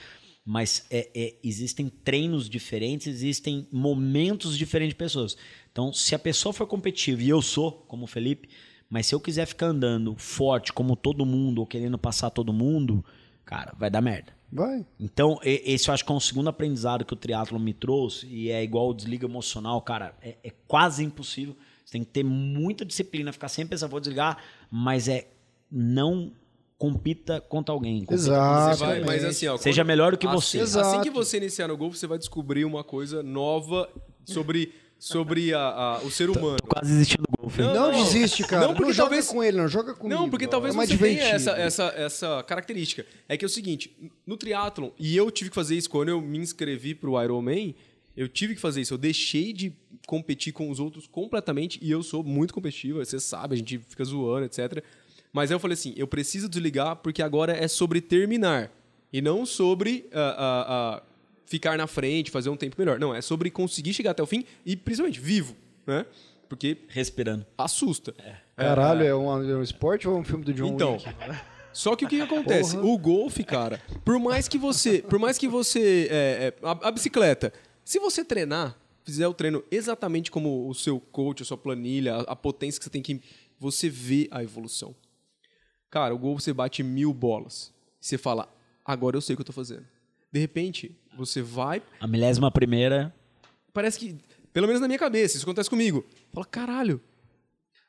[0.45, 5.37] Mas é- é- existem treinos diferentes, existem momentos diferentes de pessoas.
[5.73, 8.51] Então, se a pessoa for competitiva, e eu sou, como o Felipe,
[8.91, 13.03] mas se eu quiser ficar andando forte como todo mundo, ou querendo passar todo mundo,
[13.45, 14.35] cara, vai dar merda.
[14.55, 14.87] Vai.
[15.01, 18.51] Então, esse eu acho que é um segundo aprendizado que o triatlo me trouxe, e
[18.51, 21.57] é igual o desliga emocional, cara, é, é quase impossível.
[21.85, 24.39] Você tem que ter muita disciplina, ficar sempre pensando, vou desligar,
[24.71, 25.27] mas é
[25.71, 26.31] não
[26.79, 28.01] compita contra alguém.
[28.01, 28.79] compita Exato.
[28.79, 30.61] Vai- mas assim, ó, Seja quando- melhor do que assim, você.
[30.61, 30.87] Exato.
[30.89, 33.89] Assim que você iniciar no golfe, você vai descobrir uma coisa nova
[34.25, 36.59] sobre, sobre a, a- o ser humano.
[36.59, 37.67] Tô quase desistindo hein?
[37.75, 38.05] Não, não.
[38.05, 38.67] desiste, cara.
[38.67, 40.21] Não, porque joga talvez- com ele, não joga comigo.
[40.21, 41.35] Não, porque talvez é você tenha divertido.
[41.35, 43.07] essa, essa, essa característica.
[43.29, 43.95] É que é o seguinte,
[44.27, 47.75] no triatlon, e eu tive que fazer isso quando eu me inscrevi pro Ironman,
[48.17, 48.95] eu tive que fazer isso.
[48.95, 49.73] Eu deixei de
[50.07, 54.05] competir com os outros completamente, e eu sou muito competitivo, você sabe, a gente fica
[54.05, 54.83] zoando, etc.
[55.33, 58.71] Mas eu falei assim, eu preciso desligar porque agora é sobre terminar,
[59.13, 61.03] e não sobre ah, ah, ah,
[61.47, 62.99] ficar na frente, fazer um tempo melhor.
[62.99, 66.07] Não, é sobre conseguir chegar até o fim, e principalmente vivo, né?
[66.49, 67.45] Porque Respirando.
[67.59, 68.15] assusta.
[68.57, 71.07] Caralho, é um, é um esporte ou é um filme do John Então, Wick?
[71.73, 72.77] só que o que, que acontece?
[72.77, 76.91] O golfe, cara, por mais que você, por mais que você, é, é, a, a
[76.93, 77.53] bicicleta,
[77.85, 82.21] se você treinar, fizer o treino exatamente como o seu coach, a sua planilha, a,
[82.33, 83.21] a potência que você tem que,
[83.59, 84.95] você vê a evolução.
[85.91, 88.49] Cara, o golfe você bate mil bolas, você fala,
[88.85, 89.85] agora eu sei o que eu tô fazendo.
[90.33, 93.15] De repente, você vai, A milésima primeira.
[93.73, 94.17] parece que,
[94.55, 96.03] pelo menos na minha cabeça, isso acontece comigo.
[96.33, 96.99] Fala, caralho,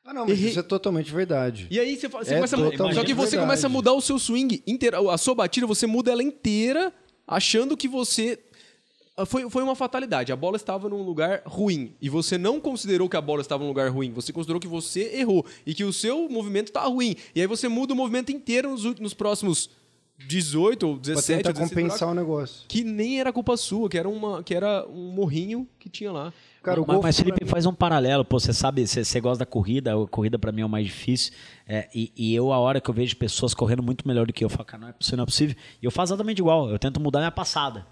[0.04, 0.50] Ah, não, mas Errei.
[0.50, 1.66] isso é totalmente verdade.
[1.70, 3.40] E aí você, você É começa a, totalmente Só que você verdade.
[3.48, 5.10] começa a mudar o seu swing inteiro.
[5.10, 6.92] A sua batida, você muda ela inteira,
[7.26, 8.38] achando que você.
[9.16, 10.30] Ah, Foi, foi uma fatalidade.
[10.30, 11.94] A bola estava num lugar ruim.
[12.02, 14.12] E você não considerou que a bola estava num lugar ruim.
[14.12, 15.44] Você considerou que você errou.
[15.66, 17.16] E que o seu movimento está ruim.
[17.34, 19.70] E aí você muda o movimento inteiro nos, ú- nos próximos
[20.18, 22.64] 18 ou Pra 17 tentar ou 16 compensar o negócio.
[22.68, 26.32] que nem era culpa sua, que era, uma, que era um morrinho que tinha lá.
[26.66, 28.24] Cara, o mas, mas Felipe, mim- faz um paralelo.
[28.24, 29.94] Pô, você sabe, você, você gosta da corrida.
[29.94, 31.32] A corrida pra mim é o mais difícil.
[31.64, 34.42] É, e, e eu, a hora que eu vejo pessoas correndo muito melhor do que
[34.42, 35.56] eu, eu falo, cara, não é possível, não é possível.
[35.80, 36.68] E eu faço exatamente igual.
[36.68, 37.86] Eu tento mudar minha passada.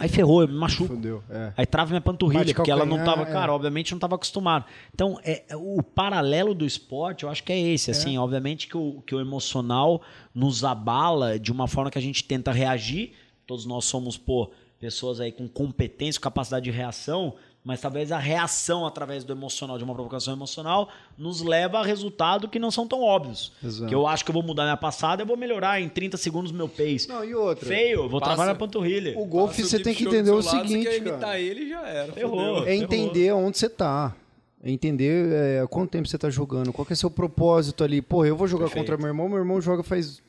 [0.00, 0.94] Aí ferrou, eu me machuco.
[0.94, 1.52] Fudeu, é.
[1.56, 3.26] Aí trava minha panturrilha, porque ela não tava, é.
[3.26, 4.64] cara, obviamente não tava acostumado.
[4.94, 9.02] Então, é, o paralelo do esporte, eu acho que é esse, assim, obviamente que o,
[9.04, 10.00] que o emocional
[10.34, 13.12] nos abala de uma forma que a gente tenta reagir.
[13.46, 17.34] Todos nós somos, pô, pessoas aí com competência, capacidade de reação,
[17.64, 22.50] mas talvez a reação através do emocional, de uma provocação emocional, nos leva a resultados
[22.50, 23.52] que não são tão óbvios.
[23.64, 23.88] Exato.
[23.88, 26.52] Que eu acho que eu vou mudar minha passada, eu vou melhorar em 30 segundos
[26.52, 27.08] meu pace.
[27.08, 27.66] Não, e outra?
[27.66, 29.18] Feio, eu vou Passa- travar minha panturrilha.
[29.18, 31.40] O golfe você tem que entender o lado, seguinte, Você quer imitar cara.
[31.40, 32.12] ele já era.
[32.12, 32.66] Ferrou.
[32.66, 34.14] É entender onde você tá.
[34.62, 38.00] É entender é, quanto tempo você tá jogando, qual que é seu propósito ali.
[38.02, 38.84] Pô, eu vou jogar Perfeito.
[38.86, 40.22] contra meu irmão, meu irmão joga faz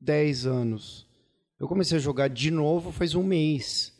[0.00, 1.06] 10 anos.
[1.58, 3.92] Eu comecei a jogar de novo faz um mês.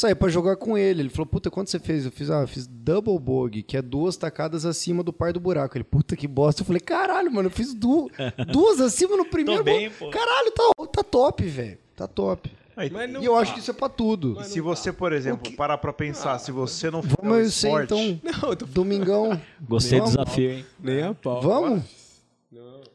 [0.00, 1.02] Saí pra jogar com ele.
[1.02, 2.06] Ele falou, puta, quanto você fez?
[2.06, 5.38] Eu fiz, ah, eu fiz double bogey, que é duas tacadas acima do par do
[5.38, 5.76] buraco.
[5.76, 6.62] Ele, puta que bosta.
[6.62, 8.10] Eu falei, caralho, mano, eu fiz du
[8.50, 9.62] duas acima no primeiro.
[9.62, 10.08] bem, pô.
[10.08, 11.76] Caralho, tá, tá top, velho.
[11.94, 12.50] Tá top.
[12.74, 13.40] Aí, Mas não e eu tá.
[13.40, 14.40] acho que isso é pra tudo.
[14.40, 17.92] e se você, por exemplo, parar pra pensar, se você não o Vamos ser, esporte,
[17.92, 19.38] então, Não, eu tô domingão.
[19.68, 20.66] Gostei do desafio, hein?
[20.82, 21.42] nem a pau.
[21.42, 21.82] Vamos?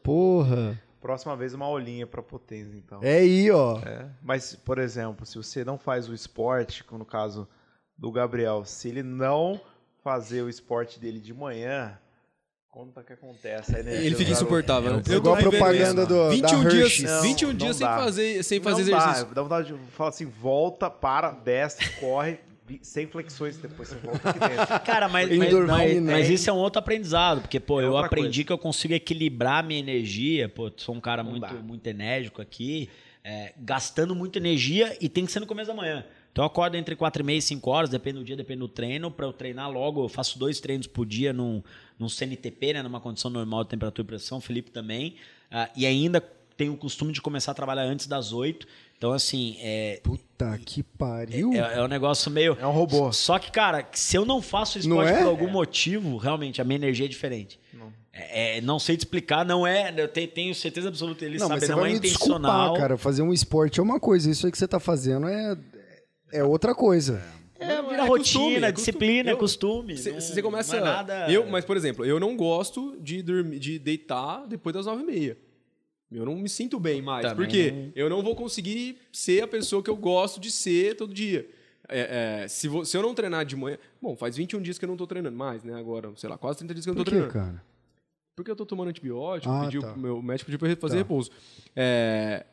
[0.02, 0.76] Porra.
[1.06, 2.98] Próxima vez uma aulinha pra potência, então.
[3.00, 3.78] É aí, ó.
[3.78, 7.48] É, Mas, por exemplo, se você não faz o esporte, como no caso
[7.96, 9.60] do Gabriel, se ele não
[10.02, 11.96] fazer o esporte dele de manhã,
[12.68, 13.76] conta que acontece.
[13.76, 14.96] A energia Ele fica insuportável.
[14.96, 17.10] É Eu igual a propaganda do, da 21 dias, Hershey's.
[17.10, 19.26] Não, 21 não dias sem fazer, sem fazer não exercício.
[19.26, 22.40] Dá, dá vontade de falar assim, volta, para, desce, corre,
[22.82, 24.80] sem flexões, depois você volta aqui dentro.
[24.84, 26.12] Cara, mas, mas, Endorfina, mas, né?
[26.12, 28.44] mas isso é um outro aprendizado, porque, pô, É eu aprendi coisa.
[28.44, 31.52] que eu consigo equilibrar minha energia, pô, sou um cara Não muito, dá.
[31.54, 32.88] muito enérgico aqui,
[33.24, 36.04] é, gastando muita energia e tem que ser no começo da manhã.
[36.32, 38.68] Então eu acordo entre 4 e meia e 5 horas, depende do dia, depende do
[38.68, 41.62] treino, pra eu treinar logo, eu faço dois treinos por dia num,
[41.98, 45.14] num CNTP, né, numa condição normal de temperatura e pressão, o Felipe também,
[45.50, 46.20] ah, e ainda
[46.54, 48.66] tenho o costume de começar a trabalhar antes das 8,
[48.98, 50.00] então assim, é,
[50.38, 51.52] Puta que pariu.
[51.54, 52.56] é, é um negócio meio...
[52.60, 53.10] É um robô.
[53.12, 55.18] Só que, cara, se eu não faço Não esporte é?
[55.22, 57.58] por algum motivo, realmente, a minha energia é diferente.
[57.72, 57.90] Não.
[58.12, 59.92] É, é, não sei te explicar, não é.
[59.96, 62.52] Eu te- tenho certeza absoluta, ele não, mas sabe, você não vai é me intencional.
[62.60, 62.98] desculpar, cara.
[62.98, 64.30] Fazer um esporte é uma coisa.
[64.30, 65.56] Isso aí que você tá fazendo é,
[66.32, 67.22] é outra coisa.
[67.58, 69.94] É, Não, vira é rotina, costume, é disciplina, é costume.
[69.94, 69.96] costume.
[69.96, 70.76] Você não- você começa.
[70.80, 71.30] Não é nada...
[71.32, 75.06] Eu, mas, por exemplo, eu não gosto de dormir, de deitar depois das nove e
[75.06, 75.38] meia.
[76.10, 77.22] Eu não me sinto bem mais.
[77.26, 81.12] Também porque eu não vou conseguir ser a pessoa que eu gosto de ser todo
[81.12, 81.48] dia.
[81.88, 83.76] É, é, se, vo- se eu não treinar de manhã.
[84.02, 85.74] Bom, faz 21 dias que eu não tô treinando mais, né?
[85.74, 87.32] Agora, sei lá, quase 30 dias que eu não Por tô quê, treinando.
[87.32, 87.64] cara?
[88.36, 89.96] Porque eu tô tomando antibiótico, Ah, pediu, tá.
[89.96, 90.98] meu médico pediu pra eu fazer Tá.
[90.98, 91.30] repouso.
[91.74, 92.44] É,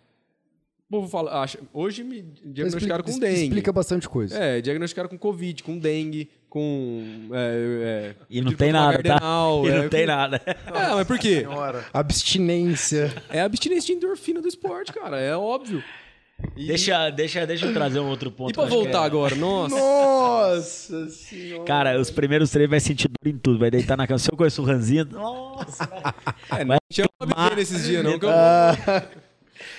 [0.93, 3.43] povo fala, acha, hoje me diagnosticaram Explica- com dengue.
[3.47, 4.37] Explica bastante coisa.
[4.37, 7.29] É, diagnosticaram com Covid, com dengue, com.
[7.33, 9.03] É, é, E não tipo, tem nada, tá?
[9.09, 10.41] cardenal, E é, não tem com- nada.
[10.45, 11.39] É, mas por quê?
[11.41, 11.85] Senhora.
[11.93, 13.13] Abstinência.
[13.29, 15.19] É a abstinência de endorfina do esporte, cara.
[15.19, 15.83] É óbvio.
[16.57, 18.49] E, Deixa, deixa, deixa eu trazer um outro ponto.
[18.51, 19.33] e pra voltar é- agora?
[19.35, 19.75] Nossa.
[19.75, 21.63] Nossa senhora.
[21.63, 24.19] Cara, os primeiros três vai sentir dor em tudo, vai deitar na cama.
[24.19, 26.03] Se eu conheço o Ranzinho, nossa, velho.
[26.61, 28.19] É, não tinha uma beber nesses dias, não.
[28.19, 28.29] Que eu...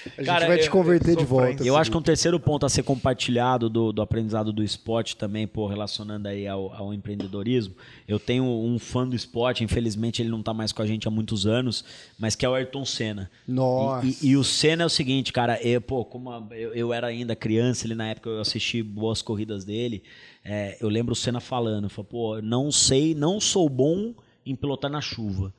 [0.06, 1.64] A gente Cara, vai te eu- converter de volta.
[1.64, 5.46] Eu acho que um terceiro ponto a ser compartilhado do, do aprendizado do esporte também,
[5.46, 7.74] pô, relacionando aí ao, ao empreendedorismo.
[8.06, 11.10] Eu tenho um fã do esporte, infelizmente ele não tá mais com a gente há
[11.10, 11.84] muitos anos,
[12.18, 13.30] mas que é o Ayrton Senna.
[13.48, 14.06] Nossa.
[14.06, 16.92] E, e- e o Senna é o seguinte, cara, eu, pô, como a- eu, eu
[16.92, 20.02] era ainda criança, ele na época eu assisti boas corridas dele,
[20.44, 24.90] é, eu lembro o Senna falando, falou, pô, não sei, não sou bom em pilotar
[24.90, 25.54] na chuva.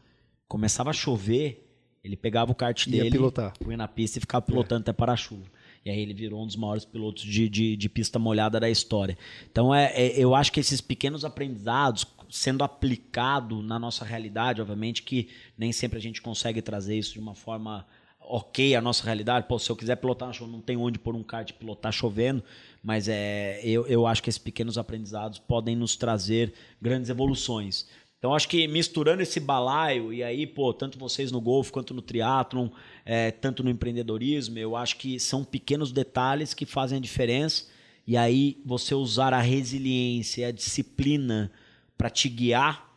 [0.47, 1.64] Começava a chover,
[2.05, 3.53] ele pegava o kart Ia dele, pilotar.
[3.59, 5.43] punha na pista e ficava pilotando até para a chuva.
[5.83, 9.17] E aí ele virou um dos maiores pilotos de, de, de pista molhada da história.
[9.51, 15.03] Então é, é- eu acho que esses pequenos aprendizados sendo aplicado na nossa realidade, obviamente
[15.03, 17.85] que nem sempre a gente consegue trazer isso de uma forma
[18.19, 19.47] ok à nossa realidade.
[19.47, 21.91] Pô, se eu quiser pilotar na chuva, não tem onde pôr um kart e pilotar
[21.91, 22.43] chovendo,
[22.83, 27.85] mas é, eu, eu acho que esses pequenos aprendizados podem nos trazer grandes evoluções.
[28.25, 32.01] Então acho que misturando esse balaio, e aí, pô, tanto vocês no golfe quanto no
[32.01, 32.69] triatlon,
[33.05, 37.67] é, tanto no empreendedorismo, eu acho que são pequenos detalhes que fazem a diferença.
[38.07, 41.51] E aí você usar a resiliência e a disciplina
[41.95, 42.89] para te guiar,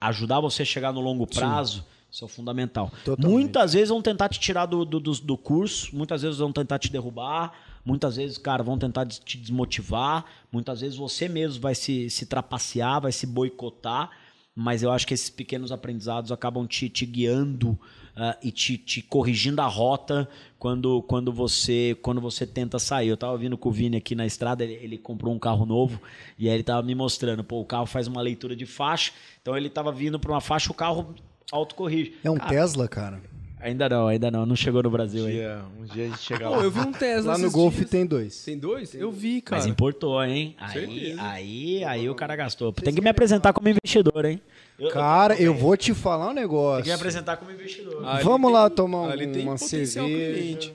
[0.00, 2.90] ajudar você a chegar no longo prazo, isso é fundamental.
[3.04, 3.32] Totalmente.
[3.32, 6.80] Muitas vezes vão tentar te tirar do, do, do, do curso, muitas vezes vão tentar
[6.80, 7.52] te derrubar,
[7.84, 13.00] muitas vezes, cara, vão tentar te desmotivar, muitas vezes você mesmo vai se, se trapacear,
[13.00, 14.10] vai se boicotar,
[14.56, 17.78] mas eu acho que esses pequenos aprendizados acabam te, te guiando
[18.16, 20.26] ah, e te, te corrigindo a rota
[20.58, 23.08] quando, quando, você, quando você tenta sair.
[23.08, 26.00] Eu tava vindo com o Vini aqui na estrada, ele, ele comprou um carro novo
[26.38, 29.54] e aí ele tava me mostrando, pô, o carro faz uma leitura de faixa, então
[29.54, 31.14] ele tava vindo para uma faixa, o carro
[31.52, 32.14] autocorrige.
[32.24, 33.22] É um Cara, Tesla, cara.
[33.66, 35.32] Ainda não, ainda não, não chegou no Brasil Um aí.
[35.32, 36.62] dia, um dia a gente chega Pô, lá.
[36.62, 37.90] eu vi um Tesla Lá no Golf dias.
[37.90, 38.44] tem dois.
[38.44, 38.94] Tem dois?
[38.94, 39.60] Eu vi, cara.
[39.60, 40.54] Mas importou, hein?
[40.58, 41.22] Aí, Certeza.
[41.22, 42.72] aí, aí o cara gastou.
[42.72, 44.40] Tem que me apresentar como investidor, hein?
[44.78, 46.76] Eu, Cara, eu vou te falar um negócio.
[46.76, 48.06] Tem que me apresentar como investidor.
[48.06, 50.72] Ali Vamos tem- lá tomar ali um- tem uma cerveja.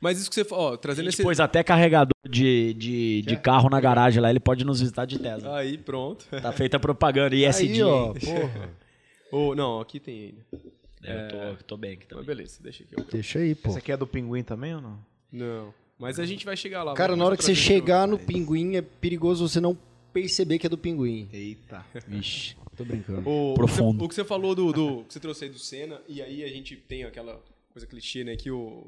[0.00, 1.22] Mas isso que você falou, ó, trazendo esse...
[1.22, 5.18] pôs até carregador de, de, de carro na garagem lá, ele pode nos visitar de
[5.18, 5.58] Tesla.
[5.58, 6.26] Aí, pronto.
[6.42, 7.74] Tá feita a propaganda, ISD.
[7.74, 8.70] Aí, ó, porra.
[9.32, 10.66] Ô, não, aqui tem ainda.
[11.06, 12.24] Eu tô, tô bem aqui Mas também.
[12.26, 12.94] beleza, deixa aqui.
[13.12, 13.68] Deixa aí, pô.
[13.70, 14.98] Esse aqui é do pinguim também ou não?
[15.32, 15.74] Não.
[15.98, 16.94] Mas a gente vai chegar lá.
[16.94, 19.76] Cara, na hora que você chegar no pinguim, é perigoso você não
[20.12, 21.28] perceber que é do pinguim.
[21.32, 21.84] Eita.
[22.06, 23.28] Vixe, tô brincando.
[23.28, 24.04] O, Profundo.
[24.04, 26.00] O que você, o que você falou do, do- que você trouxe aí do Senna,
[26.08, 27.40] e aí a gente tem aquela
[27.72, 28.36] coisa clichê, né?
[28.36, 28.86] Que o,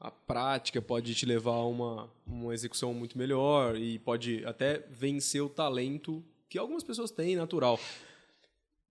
[0.00, 5.42] a prática pode te levar a uma, uma execução muito melhor e pode até vencer
[5.42, 7.78] o talento que algumas pessoas têm natural.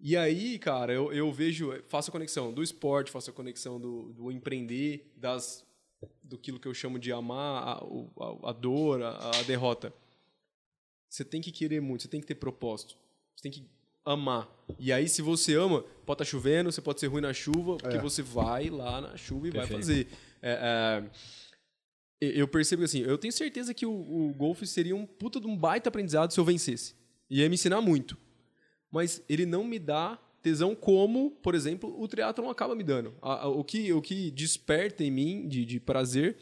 [0.03, 4.11] E aí, cara, eu, eu vejo, faço a conexão do esporte, faço a conexão do,
[4.13, 5.63] do empreender, das
[6.23, 7.73] do aquilo que eu chamo de amar a,
[8.47, 9.93] a, a dor, a, a derrota.
[11.07, 12.97] Você tem que querer muito, você tem que ter propósito.
[13.35, 13.63] Você tem que
[14.03, 14.49] amar.
[14.79, 17.97] E aí, se você ama, pode estar chovendo, você pode ser ruim na chuva, porque
[17.97, 18.01] É.
[18.01, 19.81] você vai lá na chuva e vai Perfeito.
[19.81, 20.07] fazer.
[20.41, 21.03] É,
[22.19, 25.45] é, eu percebo assim, eu tenho certeza que o, o golfe seria um puta de
[25.45, 26.95] um baita aprendizado se eu vencesse.
[27.29, 28.17] Ia me ensinar muito.
[28.91, 33.13] Mas ele não me dá tesão como, por exemplo, o triatlon acaba me dando.
[33.21, 36.37] A- a- o, que, o que desperta em mim de, de prazer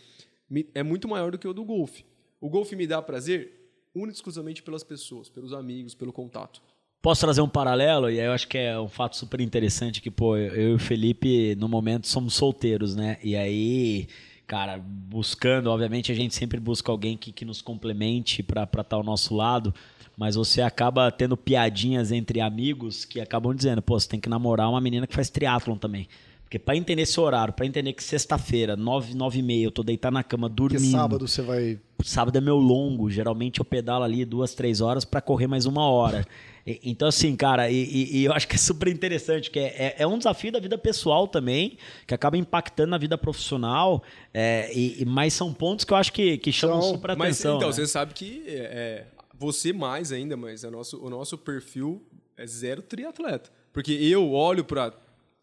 [0.50, 2.04] me- é muito maior do que o do golfe.
[2.42, 3.54] O golfe me dá prazer
[3.94, 6.62] única exclusivamente pelas pessoas, pelos amigos, pelo contato.
[7.02, 8.10] Posso trazer um paralelo?
[8.10, 10.80] E aí eu acho que é um fato super interessante que, pô, eu e o
[10.80, 13.18] Felipe, no momento, somos solteiros, né?
[13.24, 14.08] E aí,
[14.50, 19.04] cara, buscando, obviamente, a gente sempre busca alguém que, que nos complemente pra estar ao
[19.04, 19.72] nosso lado,
[20.18, 24.68] mas você acaba tendo piadinhas entre amigos que acabam dizendo, pô, você tem que namorar
[24.68, 26.08] uma menina que faz triatlon também.
[26.42, 29.84] Porque pra entender esse horário, pra entender que sexta-feira, nove, nove e meia, eu tô
[29.84, 30.82] deitado na cama dormindo.
[30.90, 31.80] sábado você vai.
[32.04, 33.08] Sábado é meu longo.
[33.08, 36.26] Geralmente eu pedalo ali duas, três horas pra correr mais uma hora.
[36.84, 37.76] Então, assim, cara, e,
[38.20, 40.78] e- eu acho que é super interessante, que é, é- é um desafio da vida
[40.78, 44.04] pessoal também, que acaba impactando na vida profissional.
[44.34, 47.58] é, e, mas são pontos que eu acho que, que chamam São- super Mas atenção.
[47.58, 47.74] então, né?
[47.76, 49.06] você sabe que é, é,
[49.38, 52.02] você mais ainda, mas é nosso, o nosso perfil
[52.38, 53.50] é zero triatleta.
[53.74, 54.94] Porque eu olho pra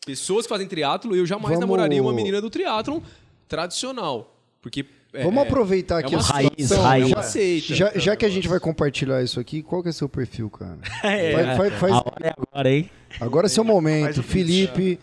[0.05, 3.01] pessoas que fazem triatlo e eu jamais Vamos- namoraria uma menina do triatlon
[3.49, 4.33] tradicional.
[4.61, 4.85] Porque
[5.23, 6.83] Vamos é- aproveitar aqui uma a raiz, situação.
[6.85, 7.09] raiz.
[7.09, 7.75] Já, Aceita.
[7.75, 10.79] já, já que a gente vai compartilhar isso aqui, qual que é seu perfil, cara?
[11.05, 12.91] É, Vai- vai- faz- a hora é agora, hein?
[13.21, 14.23] Agora é seu momento.
[14.23, 14.99] Felipe,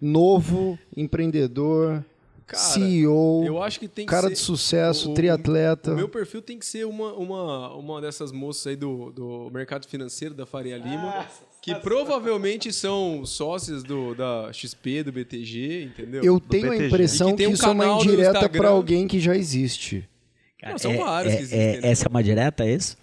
[0.00, 2.04] novo, empreendedor.
[2.46, 4.34] Cara, CEO, eu acho que tem que cara ser...
[4.34, 5.92] de sucesso, o- triatleta.
[5.92, 9.86] O meu perfil tem que ser uma, uma, uma dessas moças aí do, do mercado
[9.86, 11.26] financeiro da Faria Lima,
[11.64, 16.22] que provavelmente são sócias do, da XP, do BTG, entendeu?
[16.22, 16.86] Eu tenho a BTG.
[16.88, 20.06] impressão E que, que um isso é uma indireta pra alguém que já existe.
[20.62, 21.90] Não, são vários que existem, né?
[21.90, 22.98] Essa é uma direta, é isso?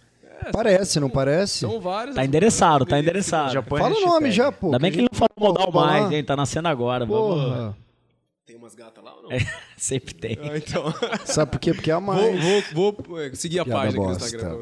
[0.52, 1.60] Parece, não parece?
[1.60, 2.16] São vários.
[2.16, 3.64] Tá endereçado, tá endereçado.
[3.64, 4.68] Fala o nome já, pô.
[4.68, 6.24] Ainda bem que ele não falou modal mais, hein?
[6.24, 7.06] Tá nascendo agora.
[7.06, 7.76] Vamos.
[8.52, 9.30] Tem umas gatas lá ou não?
[9.78, 10.38] Sempre tem.
[10.42, 10.94] Ah, então.
[11.24, 11.74] Sabe por quê?
[11.74, 12.74] Porque é a vou, mais.
[12.74, 14.26] vou, vou é, seguir a Piada página aqui no.
[14.26, 14.58] Instagram.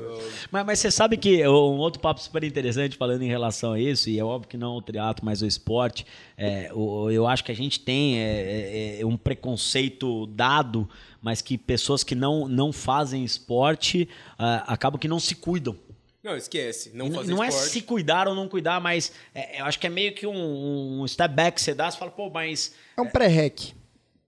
[0.51, 4.07] Mas, mas você sabe que um outro papo super interessante falando em relação a isso,
[4.07, 6.05] e é óbvio que não o triatlo, mas o esporte,
[6.37, 10.87] é, o- eu acho que a gente tem é, é, é, um preconceito dado,
[11.19, 15.75] mas que pessoas que não, não fazem esporte ah, acabam que não se cuidam.
[16.21, 16.91] Não, esquece.
[16.93, 17.69] Não fazer não é esporte.
[17.71, 21.07] se cuidar ou não cuidar, mas é, eu acho que é meio que um, um
[21.07, 23.73] step back que você dá, você fala, pô, mas É um pré-rec.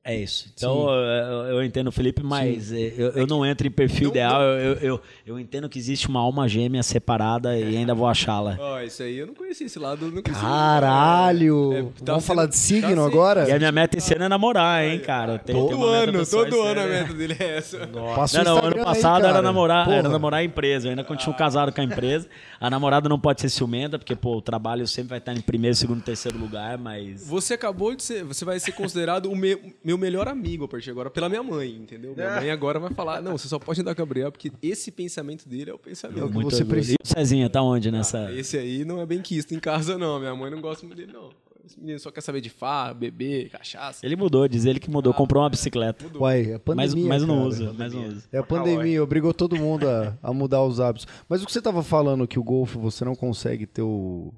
[0.04, 0.52] É isso.
[0.54, 4.12] Então eu, eu entendo o Felipe, mas é, eu, eu não entro em perfil Não-
[4.12, 4.41] ideal.
[4.41, 8.58] Eu, eu, eu, eu entendo que existe uma alma gêmea separada e ainda vou achá-la.
[8.60, 10.06] Ó, isso aí eu não conhecia esse lado.
[10.06, 10.41] eu Não conhecia.
[10.47, 11.74] Caralho!
[11.74, 13.47] É, tá Vamos sendo- falar de signo tá agora?
[13.47, 15.38] E a minha meta esse ano é namorar, hein, cara.
[15.39, 17.02] Tenho Todo uma meta ano, todo ano a né?
[17.02, 17.88] meta dele é essa.
[18.16, 20.14] Passa o Não, não, ano Instagram aí, passado era namorar, era Porra.
[20.14, 20.88] namorar a empresa.
[20.88, 22.28] Eu ainda continuo casado com a empresa.
[22.60, 25.76] A namorada não pode ser ciumenta, porque, pô, o trabalho sempre vai estar em primeiro,
[25.76, 27.28] segundo, terceiro lugar, mas.
[27.28, 28.24] Você acabou de ser.
[28.24, 29.60] Você vai ser considerado o meu,
[29.91, 32.13] meu melhor amigo a partir de agora, pela minha mãe, entendeu?
[32.15, 34.89] Minha mãe agora vai falar: não, você só pode andar com o Gabriel, porque esse
[34.91, 36.29] pensamento dele é o É o pensamento.
[36.31, 36.95] que você precisa.
[36.99, 38.31] E o Cezinha, tá onde nessa.
[38.31, 40.19] Esse aí não é bem quisto em casa, não.
[40.19, 41.29] Minha mãe não gosta muito dele, não.
[41.63, 44.03] Esse menino só quer saber de farra, beber, cachaça.
[44.05, 46.05] Ele mudou, diz ele que mudou, comprou uma bicicleta.
[46.17, 47.07] Uai, é Mas, pandemia.
[47.07, 47.47] mas não cara.
[47.47, 48.23] usa, mas não usa.
[48.31, 51.07] É a pandemia, obrigou todo mundo a, a mudar os hábitos.
[51.29, 54.33] Mas o que você tava falando que o golfe você não consegue ter o,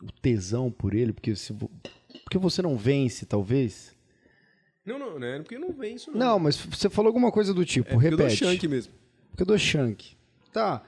[0.00, 3.91] o tesão por ele, porque, se, porque você não vence, talvez?
[4.84, 5.38] Não, não, né?
[5.38, 6.18] Porque não vem isso, não.
[6.18, 8.44] Não, mas você falou alguma coisa do tipo, é porque eu dou repete.
[8.44, 8.92] shank mesmo.
[9.30, 10.16] Porque eu dou shank.
[10.52, 10.82] Tá.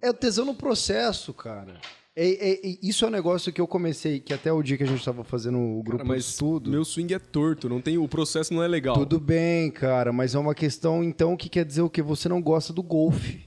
[0.00, 1.80] É o tesão no processo, cara.
[2.16, 4.82] É, é- é- isso é um negócio que eu comecei, que até o dia que
[4.82, 6.68] a gente tava fazendo o grupo Cara, de mas estudo.
[6.70, 8.94] meu swing é torto, não tem, o processo não é legal.
[8.96, 12.02] Tudo bem, cara, mas é uma questão, então, que quer dizer o que?
[12.02, 13.46] Você não gosta do golfe.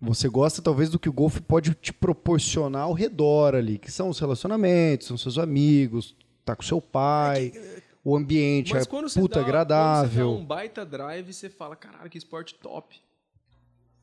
[0.00, 4.08] Você gosta, talvez, do que o golfe pode te proporcionar ao redor ali, que são
[4.08, 7.52] os relacionamentos, são seus amigos, tá com seu pai,
[8.04, 10.26] o ambiente Mas é quando puta dá, agradável.
[10.26, 12.96] quando você dá um baita drive, você fala, caralho, que esporte top.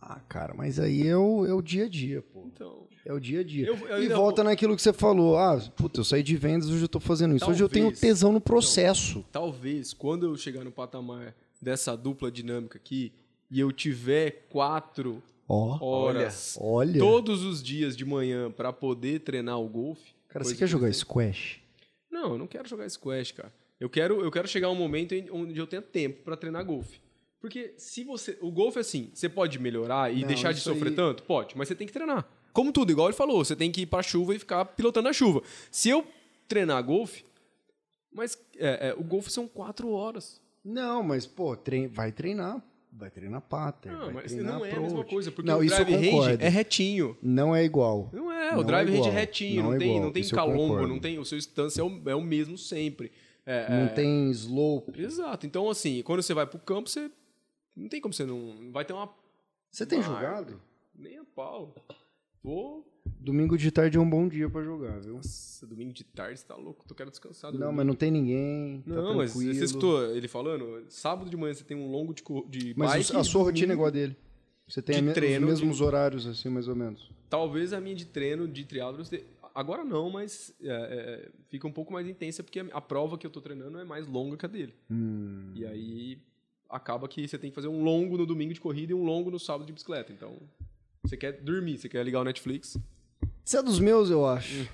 [0.01, 2.43] Ah, cara, mas aí é o, é o dia a dia, pô.
[2.53, 3.65] Então, É o dia a dia.
[3.67, 5.37] Eu- eu e volta naquilo que você falou.
[5.37, 7.49] Ah, puta, eu saí de vendas, hoje eu tô fazendo isso.
[7.49, 7.99] Hoje eu tenho Talvez.
[8.01, 9.25] tesão no processo.
[9.31, 13.11] talvez, quando eu chegar no patamar dessa dupla dinâmica aqui,
[13.49, 16.99] e eu tiver quatro Ó, horas olha.
[16.99, 20.13] todos os dias de manhã pra poder treinar o golfe.
[20.27, 21.61] Cara, você quer que jogar tenho- squash?
[22.11, 23.53] Não, eu não quero jogar squash, cara.
[23.79, 26.99] Eu quero, eu quero chegar a um momento onde eu tenha tempo pra treinar golfe.
[27.39, 28.37] Porque se você.
[28.41, 31.23] O golfe é assim, você pode melhorar e Não, deixar de sofrer aí- tanto?
[31.23, 32.27] Pode, mas você tem que treinar.
[32.53, 35.13] Como tudo, igual ele falou, você tem que ir pra chuva e ficar pilotando a
[35.13, 35.43] chuva.
[35.69, 36.07] Se eu
[36.47, 37.25] treinar golfe,
[38.11, 40.41] mas é, é, o golfe são quatro horas.
[40.63, 41.87] Não, mas, pô, trein...
[41.87, 42.63] vai treinar.
[42.91, 43.99] Vai treinar pattern.
[43.99, 44.89] Não, mas treinar não é a approach.
[44.89, 47.17] mesma coisa, porque não, o drive range é retinho.
[47.21, 48.09] Não é igual.
[48.13, 50.27] Não é, Não o drive é range é retinho, não não, é tem, não tem
[50.29, 51.19] calombo, não tem.
[51.19, 53.11] O seu stance é o, é o mesmo sempre.
[53.45, 54.99] É, Não é, tem slope.
[55.01, 55.45] Exato.
[55.45, 57.11] Então, assim, quando você vai pro campo, você.
[57.75, 58.71] Não tem como você não.
[58.71, 59.09] Vai ter uma.
[59.71, 60.25] Você tem uma jogado?
[60.37, 60.57] árvore.
[60.97, 61.75] Nem a pau.
[62.43, 62.85] Vou.
[63.19, 65.15] Domingo de tarde é um bom dia pra jogar, viu?
[65.15, 66.85] Nossa, domingo de tarde você tá louco.
[66.87, 67.51] Tô quero descansar.
[67.51, 67.77] Não, domingo.
[67.77, 68.83] mas não tem ninguém.
[68.85, 70.83] Não, tá mas você escutou ele falando?
[70.89, 73.17] Sábado de manhã você tem um longo de, de Mas bike.
[73.17, 74.15] a sua rotina é igual a dele.
[74.67, 77.11] Você tem de a me- treino, os mesmos de- horários, assim, mais ou menos.
[77.29, 79.23] Talvez a minha de treino de triatlo você-
[79.55, 83.25] agora não, mas é, é, fica um pouco mais intensa porque a, a prova que
[83.25, 84.75] eu tô treinando é mais longa que a dele.
[84.91, 85.51] Hum.
[85.55, 86.19] E aí
[86.69, 89.31] acaba que você tem que fazer um longo no domingo de corrida e um longo
[89.31, 90.11] no sábado de bicicleta.
[90.11, 90.37] Então,
[91.01, 92.77] você quer dormir, você quer ligar o Netflix.
[93.43, 94.67] Você é dos meus, eu acho.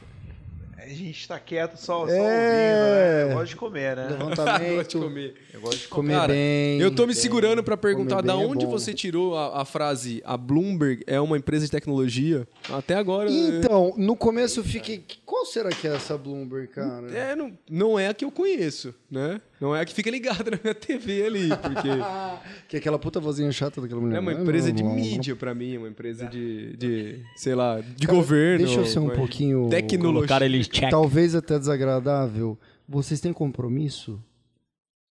[0.83, 2.17] A gente tá quieto só, só É.
[2.17, 3.23] ouvindo, né?
[3.23, 4.03] Eu gosto de comer, né?
[4.17, 5.33] Gosto de Levantamento, comer.
[5.53, 6.13] Eu gosto de comer.
[6.13, 6.81] Cara, bem.
[6.81, 8.71] Eu tô me segurando pra perguntar da bem é onde bom.
[8.71, 12.47] você tirou a, a frase a Bloomberg é uma empresa de tecnologia.
[12.67, 13.29] Até agora.
[13.31, 15.03] Então, no começo eu fiquei.
[15.23, 17.07] Qual será que é essa Bloomberg, cara?
[17.15, 19.39] É, não, não é a que eu conheço, né?
[19.59, 21.89] Não é a que fica ligada na minha TV ali, porque
[22.67, 24.17] Que é aquela puta vozinha chata daquela mulher.
[24.17, 24.95] é uma Não, empresa de não, não.
[24.95, 28.65] mídia pra mim, é uma empresa de, de sei lá, de governo.
[28.65, 29.67] Deixa eu ser um pouquinho.
[29.69, 30.43] Tecnologia.
[30.45, 30.89] Ele check.
[30.89, 32.57] Talvez até desagradável.
[32.87, 34.21] Vocês têm compromisso?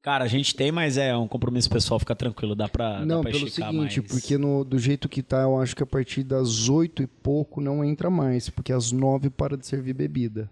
[0.03, 3.23] Cara, a gente tem, mas é um compromisso pessoal, fica tranquilo, dá pra, não, dá
[3.23, 4.13] pra pelo seguinte, mais.
[4.13, 7.61] porque no- do jeito que tá, eu acho que a partir das oito e pouco
[7.61, 10.49] não entra mais, porque às nove para de servir bebida.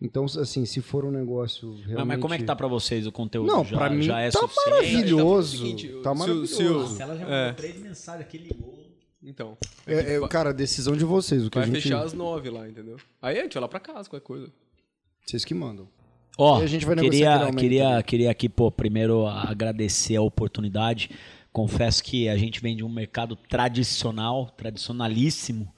[0.00, 1.96] Então, assim, se for um negócio realmente...
[1.96, 3.46] Mas, mas como é que tá pra vocês o conteúdo?
[3.48, 4.70] Não, já, pra mim já é tá suficiente?
[4.70, 5.56] maravilhoso.
[5.56, 6.54] Então, seguinte, tá se maravilhoso.
[6.56, 7.52] se o- Nossa, ela já mandou É.
[7.52, 8.87] três mensagens aqui, ligou.
[9.22, 9.58] Então.
[9.86, 11.44] É, é, cara, a decisão de vocês.
[11.44, 11.82] O que Vai a gente...
[11.82, 12.96] fechar às nove lá, entendeu?
[13.20, 14.52] Aí a gente vai lá pra casa, qualquer coisa.
[15.26, 15.88] Vocês que mandam.
[16.38, 21.10] Ó, E a gente vai negociar queria, queria, queria aqui, pô, primeiro agradecer a oportunidade.
[21.52, 25.74] Confesso que a gente vem de um mercado tradicional, tradicionalíssimo.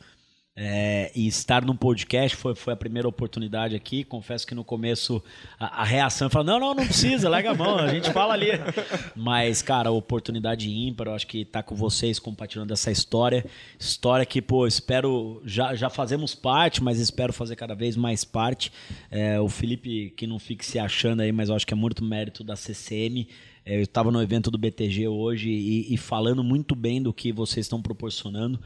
[0.56, 4.02] É, e estar num podcast foi, foi a primeira oportunidade aqui.
[4.02, 5.22] Confesso que no começo
[5.58, 8.48] a, a reação foi: não, não, não precisa, larga a mão, a gente fala ali.
[9.14, 13.44] Mas, cara, oportunidade ímpar, eu acho que tá com vocês compartilhando essa história.
[13.78, 15.40] História que, pô, espero.
[15.44, 18.72] Já, já fazemos parte, mas espero fazer cada vez mais parte.
[19.10, 22.04] É, o Felipe, que não fique se achando aí, mas eu acho que é muito
[22.04, 23.26] mérito da CCM.
[23.64, 27.32] É, eu estava no evento do BTG hoje e, e falando muito bem do que
[27.32, 28.60] vocês estão proporcionando.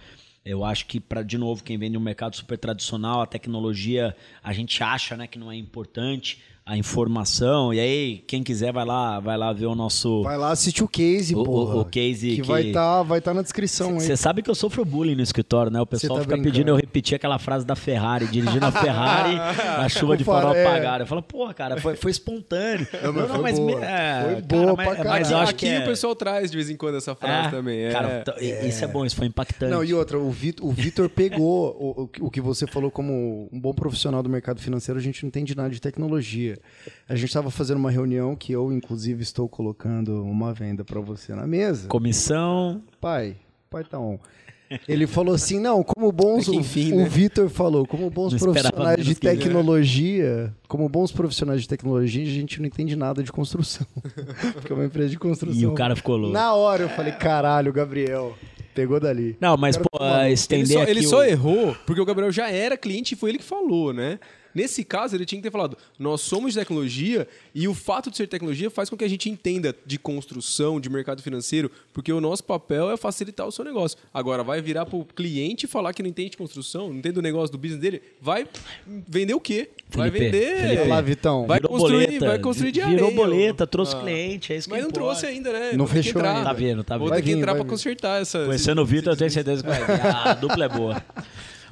[0.44, 4.14] Eu acho que, para de novo, quem vem de um mercado super tradicional, a tecnologia,
[4.42, 7.74] a gente acha né, que não é importante, a informação.
[7.74, 10.22] E aí, quem quiser, vai lá, vai lá ver o nosso.
[10.22, 11.76] Vai lá assistir o case, O- o- porra.
[11.76, 14.00] o case que, que- vai estar vai tá na descrição aí.
[14.00, 15.78] Você sabe que eu sofro bullying no escritório, né?
[15.78, 16.52] O pessoal tá fica brincando.
[16.54, 19.34] pedindo eu repetir aquela frase da Ferrari, dirigindo a Ferrari
[19.78, 20.64] na chuva de farol é.
[20.66, 21.02] apagado.
[21.02, 22.86] Eu falo, porra, cara, foi, foi espontâneo.
[23.02, 23.84] Não, mas foi me- boa.
[23.84, 25.36] é, Foi cara, boa mas, pra mas eu caralho.
[25.36, 27.78] acho Aqui que é, o pessoal traz de vez em quando essa frase é, também.
[27.84, 27.90] É.
[27.90, 28.24] Cara,
[28.66, 29.70] isso é bom, isso foi impactante.
[29.70, 33.50] Não, e outra, o Vitor, o Vitor pegou o, o, o que você falou como
[33.52, 36.53] um bom profissional do mercado financeiro, a gente não entende nada de tecnologia.
[37.08, 41.34] A gente estava fazendo uma reunião que eu, inclusive, estou colocando uma venda para você
[41.34, 41.88] na mesa.
[41.88, 42.82] Comissão.
[43.00, 43.36] Pai,
[43.70, 44.18] pai tá on.
[44.88, 47.04] Ele falou assim, não, como bons, É que enfim, o, né?
[47.04, 49.36] o Vitor falou, como bons Não profissionais de que né?
[49.36, 53.86] tecnologia, como bons profissionais de tecnologia, a gente não entende nada de construção.
[54.54, 55.60] Porque é uma empresa de construção.
[55.60, 56.32] E o cara ficou louco.
[56.32, 58.34] Na hora eu falei, caralho, Gabriel,
[58.74, 59.36] pegou dali.
[59.40, 60.24] Não, mas, pô, ficou maluco.
[60.24, 63.16] Ele estender só, aqui ele o- só errou porque o Gabriel já era cliente e
[63.16, 64.18] foi ele que falou, né?
[64.54, 68.16] Nesse caso, ele tinha que ter falado: nós somos de tecnologia e o fato de
[68.16, 72.20] ser tecnologia faz com que a gente entenda de construção, de mercado financeiro, porque o
[72.20, 73.98] nosso papel é facilitar o seu negócio.
[74.12, 77.50] Agora, vai virar pro cliente falar que não entende de construção, não entende o negócio
[77.52, 78.46] do business dele, vai
[79.08, 79.70] vender o quê?
[79.90, 80.56] vai Felipe, vender.
[80.60, 80.80] Felipe.
[80.82, 81.46] Olha lá, Vitão.
[81.46, 83.66] Vai Virou construir, boleta, vai construir de Virou areia, boleta, ó.
[83.66, 84.00] trouxe Ah.
[84.00, 85.06] cliente, é isso que Mas não importa.
[85.06, 85.70] trouxe ainda, né?
[85.72, 86.32] Não Vou fechou entrar.
[86.36, 86.44] ainda.
[86.44, 87.16] Tá vendo, tá Vou vendo.
[87.16, 87.64] ter que vir, entrar vir.
[87.64, 88.44] consertar essa.
[88.44, 90.06] Conhecendo o Vitor, eu tenho certeza que vai vir.
[90.06, 91.04] A dupla é boa.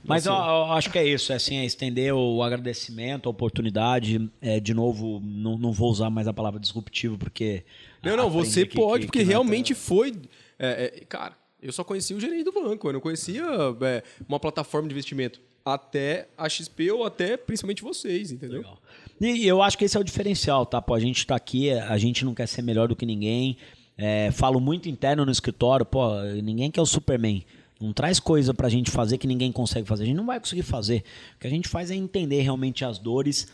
[0.05, 4.29] Mas eu, eu acho que é isso, é assim, é estender o agradecimento, a oportunidade.
[4.41, 7.65] É, de novo, não, não vou usar mais a palavra disruptivo, porque.
[8.03, 10.13] Não, não, você aqui pode, que- porque que é realmente foi.
[10.59, 13.45] é, é, cara, eu só conhecia o gerente do banco, eu não conhecia
[13.83, 15.41] é, uma plataforma de investimento.
[15.65, 18.59] Até a XP ou até principalmente vocês, entendeu?
[18.59, 18.79] Legal.
[19.21, 20.83] E eu acho que esse é o diferencial, tá?
[20.83, 23.57] Pô, a gente tá aqui, a gente não quer ser melhor do que ninguém.
[23.97, 27.45] É, falo muito interno no escritório, pô, ninguém quer o Superman.
[27.83, 30.05] Não traz coisa pra gente fazer que ninguém consegue fazer.
[30.05, 31.03] A gente não vai conseguir fazer.
[31.37, 33.49] O que a gente faz é entender realmente as dores,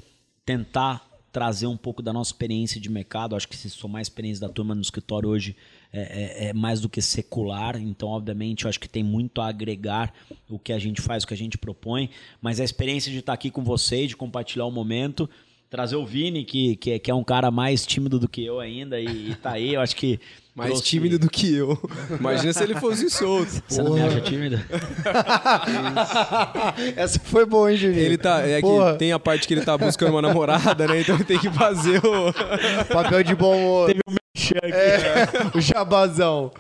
[0.45, 3.37] tentar trazer um pouco da nossa experiência de mercado.
[3.37, 5.55] Acho que se somar a experiência da turma no escritório hoje
[5.93, 7.77] é, é- é mais do que secular.
[7.81, 10.13] Então, obviamente, eu acho que tem muito a agregar
[10.49, 12.11] o que a gente faz, o que a gente propõe.
[12.41, 15.29] Mas a experiência de estar aqui com vocês, de compartilhar o momento,
[15.71, 18.59] trazer o Vini, que, que, é- que é um cara mais tímido do que eu
[18.59, 20.19] ainda, e, e tá aí, eu acho que.
[20.59, 21.79] Mais trouxe- tímido do que eu.
[22.19, 23.63] Imagina se ele fosse solto.
[23.69, 24.61] Você não me acha tímido?
[26.97, 28.01] Essa foi boa, hein, Juninho?
[28.01, 28.41] Ele tá.
[28.41, 28.93] É Porra.
[28.93, 31.01] que tem a parte que ele tá buscando uma namorada, né?
[31.01, 32.33] Então ele tem que fazer o.
[32.93, 33.87] Papel de bom humor.
[33.87, 34.19] Teve um aqui.
[34.63, 36.51] É, o jabazão.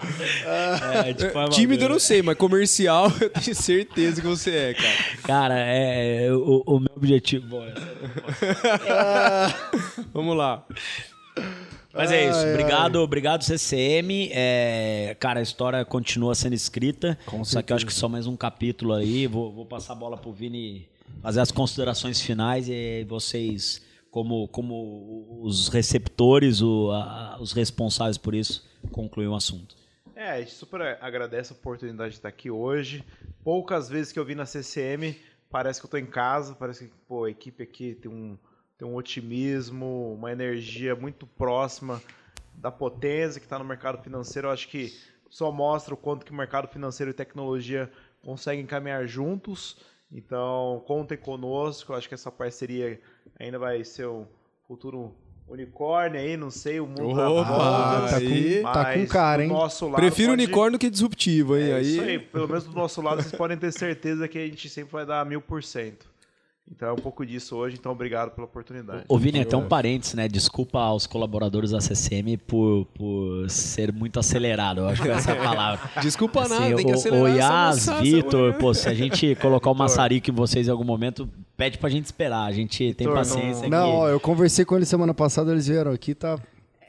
[1.05, 4.74] É, tipo, é Tímido eu não sei, mas comercial eu tenho certeza que você é,
[4.74, 4.94] cara.
[5.24, 7.46] Cara, é, é, o, o meu objetivo.
[7.49, 7.64] Bom,
[10.12, 10.64] Vamos lá.
[11.93, 12.39] Mas é isso.
[12.39, 14.30] Ai, obrigado, obrigado, CCM.
[14.32, 17.18] É, cara, a história continua sendo escrita.
[17.26, 19.26] Com só que eu acho que só mais um capítulo aí.
[19.26, 20.86] Vou, vou passar a bola pro Vini
[21.22, 28.34] fazer as considerações finais e vocês, como, como os receptores, o- a- os responsáveis por
[28.34, 29.74] isso, concluir o assunto.
[30.14, 33.03] É, a gente super agradece a oportunidade de estar aqui hoje.
[33.43, 35.16] Poucas vezes que eu vim na CCM,
[35.51, 38.36] parece que eu tô em casa, parece que pô, a equipe aqui tem um,
[38.78, 42.00] tem um otimismo, uma energia muito próxima
[42.54, 44.48] da potência que está no mercado financeiro.
[44.48, 44.92] Eu acho que
[45.28, 47.90] só mostra o quanto que o mercado financeiro e tecnologia
[48.22, 49.76] conseguem caminhar juntos.
[50.10, 51.92] Então, contem conosco.
[51.92, 53.00] Eu acho que essa parceria
[53.38, 54.24] ainda vai ser um
[54.66, 55.12] futuro
[55.48, 58.56] unicórnio aí, não sei, o mundo da Opa, Ah, tá aí.
[58.62, 59.48] com, tá com cara, hein?
[59.48, 61.70] nosso Prefiro pode- unicórnio que disruptivo, hein?
[61.70, 61.82] é aí.
[61.92, 64.92] isso aí, pelo menos do nosso lado, vocês podem ter certeza que a gente sempre
[64.92, 66.06] vai dar mil por cento.
[66.70, 69.04] Então é um pouco disso hoje, então obrigado pela oportunidade.
[69.08, 70.28] Ô, Vini, até um parênteses, né?
[70.28, 74.82] Desculpa aos colaboradores da CCM por, por ser muito acelerado.
[74.82, 75.90] Eu acho que essa é a palavra.
[76.02, 79.34] Desculpa Assim, nada, tem que o, acelerar o essa Yas, Vitor, pô, se a gente
[79.36, 82.44] colocar o maçarico em vocês em algum momento, pede pra gente esperar.
[82.44, 83.70] A gente tem paciência aqui.
[83.70, 86.38] Não, ó, eu conversei com eles semana passada, eles vieram aqui, tá,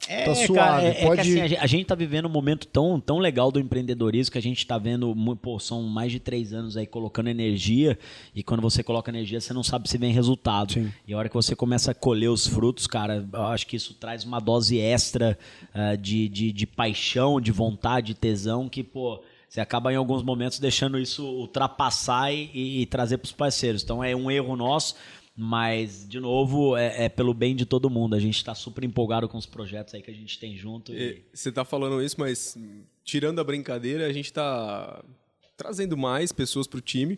[0.07, 0.85] É, tá cara, suave.
[0.85, 1.21] é- é que, Pode.
[1.21, 4.65] assim, a gente- tá vivendo um momento tão, tão legal do empreendedorismo que a gente
[4.65, 7.97] tá vendo, pô, são mais de três anos aí colocando energia
[8.33, 10.73] e quando você coloca energia você não sabe se vem resultado.
[10.73, 10.91] Sim.
[11.07, 13.93] E a hora que você começa a colher os frutos, cara, eu acho que isso
[13.93, 15.37] traz uma dose extra
[15.73, 20.21] ah, de, de, de paixão, de vontade, de tesão que, pô, você acaba em alguns
[20.23, 23.83] momentos deixando isso ultrapassar e, e- e trazer pros parceiros.
[23.83, 24.95] Então é um erro nosso.
[25.41, 28.13] Mas, de novo, é, é pelo bem de todo mundo.
[28.13, 30.91] A gente está super empolgado com os projetos aí que a gente tem junto.
[30.93, 32.57] e- E Você tá falando isso, mas
[33.05, 35.01] tirando a brincadeira, a gente tá
[35.55, 37.17] trazendo mais pessoas pro time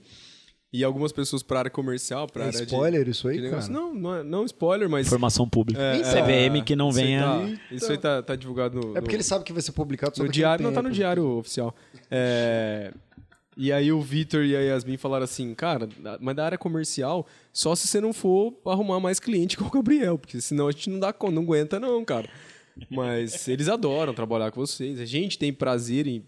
[0.71, 3.67] e algumas pessoas pra área comercial, pra É área de- spoiler isso aí, de cara?
[3.69, 5.81] Não, não, é- não spoiler, mas Informação pública.
[5.81, 7.21] É, CVM que não venha.
[7.23, 9.71] tá- isso aí tá, tá divulgado no, É porque no- ele sabe que vai ser
[9.71, 11.75] publicado só no a diário, não tá no diário oficial.
[12.09, 12.93] É,
[13.57, 15.89] e aí o Vitor e a Yasmin falaram assim, cara,
[16.19, 20.17] mas da área comercial, só se você não for arrumar mais cliente com o Gabriel,
[20.17, 22.29] porque senão a gente não dá conta, não aguenta não, cara.
[22.89, 24.99] Mas eles adoram trabalhar com vocês.
[24.99, 26.23] A gente tem prazer em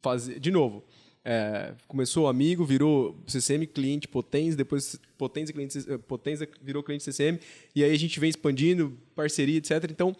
[0.00, 0.82] fazer, de novo.
[1.24, 7.04] é, começou amigo, virou CCM cliente Potens, depois Potens e cliente eh, Potens virou cliente
[7.04, 7.38] CCM,
[7.74, 9.90] e aí a gente vem expandindo, parceria, etc.
[9.90, 10.14] Então,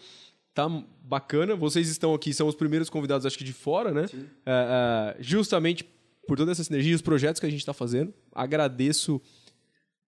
[0.53, 0.67] tá
[1.03, 1.55] bacana.
[1.55, 4.05] Vocês estão aqui, são os primeiros convidados, acho que de fora, né?
[4.45, 5.83] É, é, justamente
[6.27, 8.13] por toda essa sinergia e os projetos que a gente está fazendo.
[8.31, 9.21] Agradeço.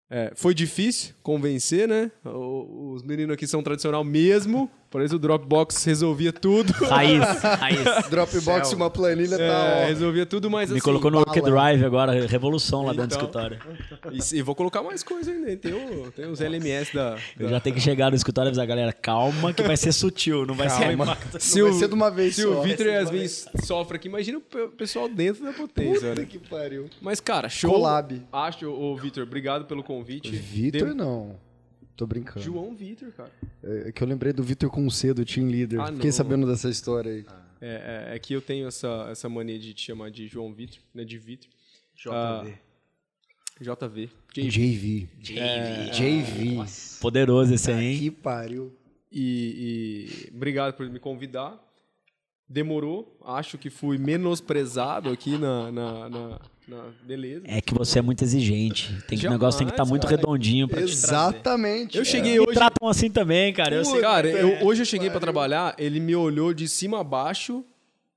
[0.10, 2.12] É, foi difícil convencer, né?
[2.24, 4.70] Os meninos aqui são tradicional mesmo.
[4.94, 6.72] Parece o Dropbox resolvia tudo.
[6.86, 8.08] Raiz, raiz.
[8.12, 9.88] Dropbox e uma planilha tá, É, ó.
[9.88, 10.86] resolvia tudo, mas Me assim...
[10.86, 11.52] colocou no Work bala.
[11.52, 13.42] Drive agora, revolução lá dentro do Então.
[13.42, 13.60] escritório.
[14.12, 15.50] E, e vou colocar mais coisa ainda.
[15.50, 15.58] hein?
[15.58, 17.18] Tem, o- tem os LMS da...
[17.40, 19.76] Eu da- já tenho que chegar no escritório e avisar a galera, calma, que vai
[19.76, 21.04] ser sutil, não vai ser Calma.
[21.06, 21.40] impacto.
[21.40, 22.50] Se Não o, vai ser de uma vez se só.
[22.60, 25.10] o Vitor e Vai a ser de uma Yasmin sofrem aqui, imagina o pe- pessoal
[25.10, 26.28] dentro da potência, Puta né?
[26.30, 26.88] que pariu.
[27.02, 27.72] Mas, cara, show.
[27.74, 28.22] Collab.
[28.32, 30.30] Acho, ô Vitor, obrigado pelo convite.
[30.32, 31.36] Vitor Dem- não.
[31.96, 32.42] Tô brincando.
[32.42, 33.32] João Vitor, cara.
[33.64, 35.80] É que eu lembrei do Vitor com C, do Team Leader.
[35.80, 36.12] Ah, Fiquei não.
[36.12, 37.26] sabendo dessa história aí.
[37.62, 40.80] É, é, é que eu tenho essa, essa mania de te chamar de João Vitor,
[40.94, 41.06] né?
[41.06, 41.50] De Vitor.
[41.96, 42.58] JV.
[44.34, 45.08] JV.
[45.20, 45.92] JV.
[45.92, 46.58] JV.
[47.00, 48.00] Poderoso esse aí, hein?
[48.00, 48.76] Que pariu.
[49.12, 51.62] E, e obrigado por me convidar.
[52.50, 53.18] Demorou.
[53.24, 57.44] Acho que fui menosprezado aqui na, na, na, na- beleza.
[57.48, 58.94] É que você é muito exigente.
[59.08, 60.16] Tem que, o negócio tem que estar muito cara.
[60.16, 60.82] redondinho pra.
[60.82, 61.98] Exatamente.
[61.98, 62.54] Eu cheguei Me hoje.
[62.54, 63.76] tratam assim também, cara.
[63.76, 64.02] Eu sei.
[64.02, 67.64] Cara, eu- hoje eu cheguei pra trabalhar, ele me olhou de cima a baixo.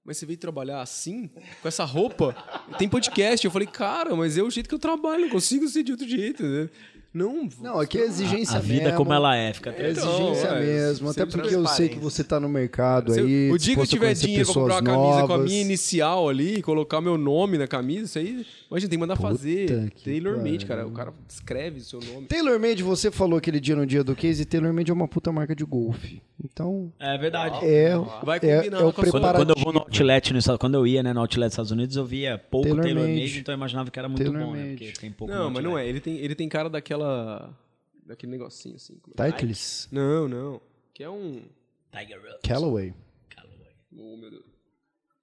[0.05, 1.29] Mas você veio trabalhar assim?
[1.61, 2.33] Com essa roupa?
[2.79, 3.45] Tem podcast.
[3.45, 6.09] Eu falei, cara, mas é o jeito que eu trabalho, não consigo ser de outro
[6.09, 6.45] jeito.
[6.45, 6.69] Né?
[7.17, 8.97] Não, Não, aqui é exigência A vida mesmo.
[8.99, 9.99] como ela é, fica É tranquilo.
[10.11, 11.09] exigência Então, é, mesmo.
[11.11, 13.51] Até porque eu sei que você tá no mercado Se eu- aí.
[13.51, 15.51] o dia que eu a tiver dinheiro pra comprar uma pessoas camisa com a novas.
[15.51, 19.91] minha inicial ali, colocar meu nome na camisa, isso aí, imagina, tem que mandar fazer.
[19.93, 20.87] que Tailor made, cara.
[20.87, 22.27] O cara escreve seu nome.
[22.27, 25.65] TaylorMade, você falou aquele dia no dia do case, TaylorMade é uma puta marca de
[25.65, 26.21] golfe.
[26.45, 27.65] Então, É verdade.
[27.65, 29.47] é, Vai é, combinar é o com a sua- Quando, preparativo.
[29.47, 31.97] quando eu vou no outlet, no quando eu ia né, no outlet dos Estados Unidos,
[31.97, 33.21] eu via pouco Tailor Tailor, Made.
[33.23, 34.69] Made, então eu imaginava que era muito bom, né?
[34.77, 35.89] Porque tem pouco Não, mas não é.
[35.89, 37.06] Ele tem, ele tem cara daquela.
[38.05, 38.99] Daquele negocinho assim.
[38.99, 39.33] como é?
[39.33, 40.61] Titles, Não, não.
[40.95, 41.45] Que é um.
[41.91, 42.39] Tiger Rose.
[42.43, 42.95] Callaway.
[43.31, 43.73] Callaway.
[43.97, 44.45] Oh, meu Deus.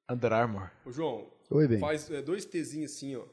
[0.10, 0.72] Under Armour.
[0.86, 1.80] Ô, João, Oi, bem.
[1.80, 3.26] faz é, dois Tzinhos assim, ó.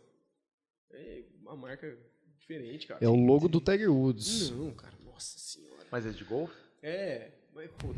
[0.93, 1.97] É uma marca
[2.39, 3.05] diferente, cara.
[3.05, 4.51] É o logo do Tiger Woods.
[4.51, 4.95] Não, cara.
[5.05, 5.87] Nossa senhora.
[5.91, 6.55] Mas é de golfe?
[6.83, 7.33] É.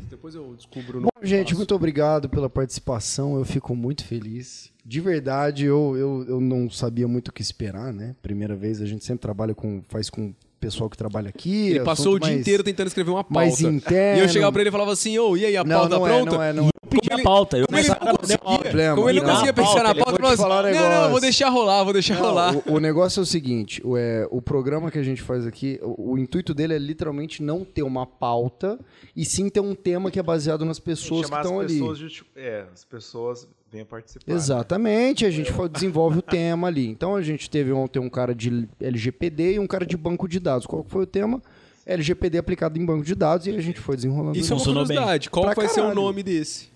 [0.09, 3.37] Depois eu descubro Bom, gente, muito obrigado pela participação.
[3.37, 4.71] Eu fico muito feliz.
[4.85, 8.15] De verdade, eu, eu, eu não sabia muito o que esperar, né?
[8.21, 9.81] Primeira vez, a gente sempre trabalha com.
[9.89, 11.69] faz com o pessoal que trabalha aqui.
[11.71, 13.33] Ele passou o dia mais- inteiro tentando escrever uma pauta.
[13.33, 14.21] mais interno.
[14.21, 16.07] E eu chegava pra ele e falava assim, ô, e aí, a Não, pauta não
[16.07, 16.31] é, pronta?
[16.31, 16.72] não é, não é.
[17.01, 17.57] Pedi a pauta.
[17.57, 18.95] Eu Como ele não conseguia, problema.
[18.95, 21.09] como ele não Não, conseguia pensar na pauta, falou um assim, não, não, negócio.
[21.11, 22.55] vou deixar rolar, vou deixar Não, rolar.
[22.65, 25.79] o, o negócio é o seguinte: o, é, o programa que a gente faz aqui,
[25.83, 28.79] o, o intuito dele é literalmente não ter uma pauta,
[29.15, 31.73] e sim ter um tema que é baseado nas pessoas que estão ali.
[31.73, 34.23] pessoas justi- É, as pessoas venham participar.
[34.31, 34.35] né?
[34.35, 36.87] Exatamente, a gente fa- desenvolve o tema ali.
[36.87, 40.39] Então a gente teve ontem um cara de LGPD e um cara de banco de
[40.39, 40.65] dados.
[40.67, 41.41] Qual que foi o tema?
[41.85, 44.37] LGPD aplicado em banco de dados e a gente foi desenrolando.
[44.37, 45.29] Isso é uma curiosidade.
[45.29, 45.95] Qual Pra vai ser o caralho.
[46.01, 46.69] nome desse?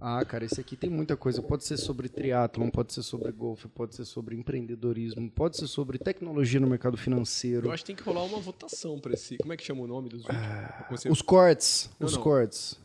[0.00, 1.40] Ah, cara, esse aqui tem muita coisa.
[1.42, 5.98] Pode ser sobre triatlon, pode ser sobre golfe, pode ser sobre empreendedorismo, pode ser sobre
[5.98, 7.68] tecnologia no mercado financeiro.
[7.68, 9.38] Eu acho que tem que rolar uma votação pra esse.
[9.38, 10.42] Como é que chama o nome dos vídeos?
[10.90, 12.22] Você, Os cortes, Não, os não.
[12.22, 12.78] cortes.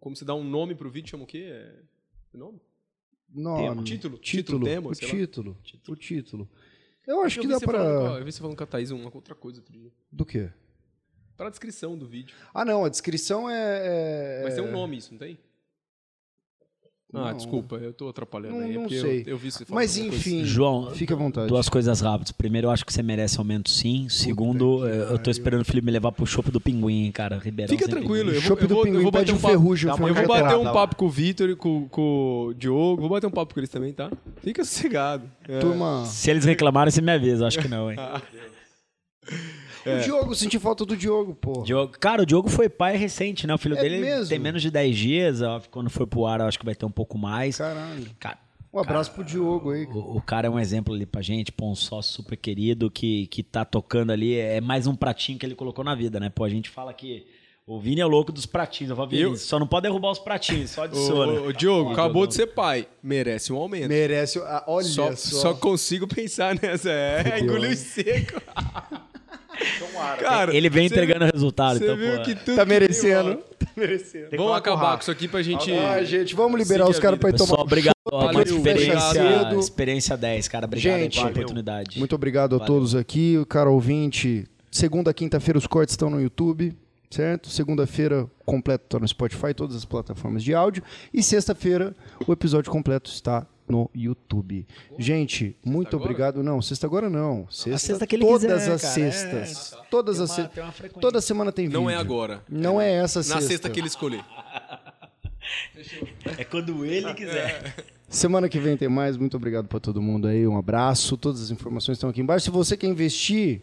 [0.00, 1.44] como você dá um nome pro vídeo, chama o quê?
[1.48, 1.74] É...
[2.32, 2.60] o nome?
[3.28, 3.82] Nome, Título?
[3.84, 4.94] título, Título, tema, o lá.
[4.94, 5.56] título,
[5.88, 6.48] o título.
[7.04, 7.78] Eu acho Eu que dá a- pra.
[8.18, 9.90] eu vi você falando com a Thaís uma outra coisa outro dia.
[10.10, 10.50] Do quê?
[11.36, 12.34] Pra descrição do vídeo.
[12.54, 14.38] Ah, não, a descrição é.
[14.38, 15.36] é- Mas tem um nome isso, não tem?
[17.16, 17.36] Ah, Não.
[17.36, 18.72] desculpa, eu tô atrapalhando Não- aí.
[18.72, 19.20] é não porque sei.
[19.26, 20.28] Eu, eu vi você falando Mas alguma coisa.
[20.30, 21.46] enfim, João, fica à vontade.
[21.48, 22.32] Duas coisas rápidas.
[22.32, 24.08] Primeiro, eu acho que você merece aumento sim.
[24.08, 27.38] Segundo, eu tô esperando o Felipe me levar pro chopp do Pinguim, cara.
[27.38, 27.72] Ribeirão.
[27.76, 28.34] Fica tranquilo, Pinguim.
[28.36, 29.52] eu vou, Chopp eu do vou, eu Pinguim vou bater um um papo.
[29.54, 29.90] ferrugem.
[29.90, 30.56] Uma Eu vou carteirada.
[30.58, 33.00] bater um papo com o Vitor e com, com o Diogo.
[33.02, 34.10] Vou bater um papo com eles também, tá?
[34.42, 35.24] Fica sossegado.
[35.48, 35.58] É.
[35.60, 36.04] Turma.
[36.06, 37.46] Se eles reclamarem, você me avisa.
[37.46, 37.98] Acho que não, hein?
[39.86, 41.62] O Diogo, senti falta do Diogo, pô.
[41.62, 43.54] Diogo, cara, o Diogo foi pai recente, né?
[43.54, 44.28] O filho É dele mesmo?
[44.28, 45.42] tem menos de 10 dias.
[45.42, 47.58] ó, Quando for pro ar, eu acho que vai ter um pouco mais.
[47.58, 48.06] Caralho.
[48.18, 48.38] Cara,
[48.72, 49.84] Um abraço pro Diogo aí.
[49.86, 53.26] o, o cara é um exemplo ali pra gente, pô, um sócio super querido que,
[53.28, 54.34] que tá tocando ali.
[54.36, 56.28] É mais um pratinho que ele colocou na vida, né?
[56.30, 57.26] Pô, a gente fala que
[57.66, 58.90] o Vini é louco dos pratinhos.
[58.90, 61.32] Eu falo, Vini, Eu- só não pode derrubar os pratinhos, só Ô, adiciona.
[61.40, 62.26] ô, ô, Diogo, Ó, acabou Diogão.
[62.28, 62.86] de ser pai.
[63.02, 63.88] Merece um aumento.
[63.88, 64.38] Merece.
[64.40, 65.36] ah, olha Só, só.
[65.40, 66.90] só consigo pensar nessa.
[66.90, 67.76] É, engoliu né?
[70.18, 72.22] Cara, Ele vem entregando resultado, Você então, viu pô.
[72.22, 73.34] que tudo Tá que merecendo.
[73.36, 74.28] tem, Tá merecendo.
[74.36, 75.72] Vamos acabar com isso aqui pra gente.
[75.72, 77.94] Ah, gente, vamos liberar os caras pra ir tomar um obrigado.
[78.10, 79.58] Ó, uma Valeu, experiência, cedo.
[79.60, 80.66] experiência 10, cara.
[80.66, 81.98] Obrigado Gente, pela oportunidade.
[81.98, 84.46] Muito obrigado a todos aqui, o cara ouvinte.
[84.70, 86.76] Segunda, quinta-feira os cortes estão no YouTube,
[87.10, 87.48] certo?
[87.48, 90.82] Segunda-feira completo está no Spotify, todas as plataformas de áudio.
[91.12, 91.94] E sexta-feira
[92.26, 94.66] o episódio completo está no YouTube.
[94.98, 96.02] Gente, muito agora?
[96.10, 96.42] obrigado.
[96.42, 97.46] Não, sexta agora não.
[97.50, 98.94] Sexta, sexta que ele todas quiser, as cara.
[98.94, 99.76] sextas.
[99.90, 100.92] Todas Tem as sextas.
[101.00, 101.80] Toda semana tem vídeo.
[101.80, 102.42] Não é agora.
[102.48, 103.40] Não é essa Na sexta.
[103.42, 104.24] sexta que ele escolher.
[106.38, 107.74] É quando ele quiser.
[108.08, 109.16] Semana que vem tem mais.
[109.16, 110.46] Muito obrigado para todo mundo aí.
[110.46, 111.16] Um abraço.
[111.16, 112.44] Todas as informações estão aqui embaixo.
[112.44, 113.60] Se você quer investir,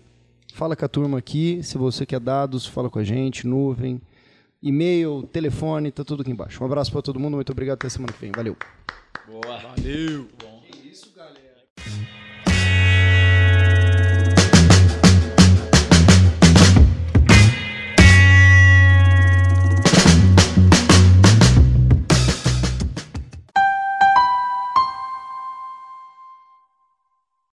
[0.53, 1.61] fala com a turma aqui.
[1.63, 3.47] Se você quer dados, fala com a gente.
[3.47, 4.01] Nuvem,
[4.61, 6.61] e-mail, telefone, tá tudo aqui embaixo.
[6.63, 8.31] Um abraço para todo mundo, muito obrigado, até semana que vem.
[8.31, 8.55] Valeu.
[9.27, 9.57] Boa.
[9.57, 10.27] Valeu.
[10.71, 12.20] Que isso, galera.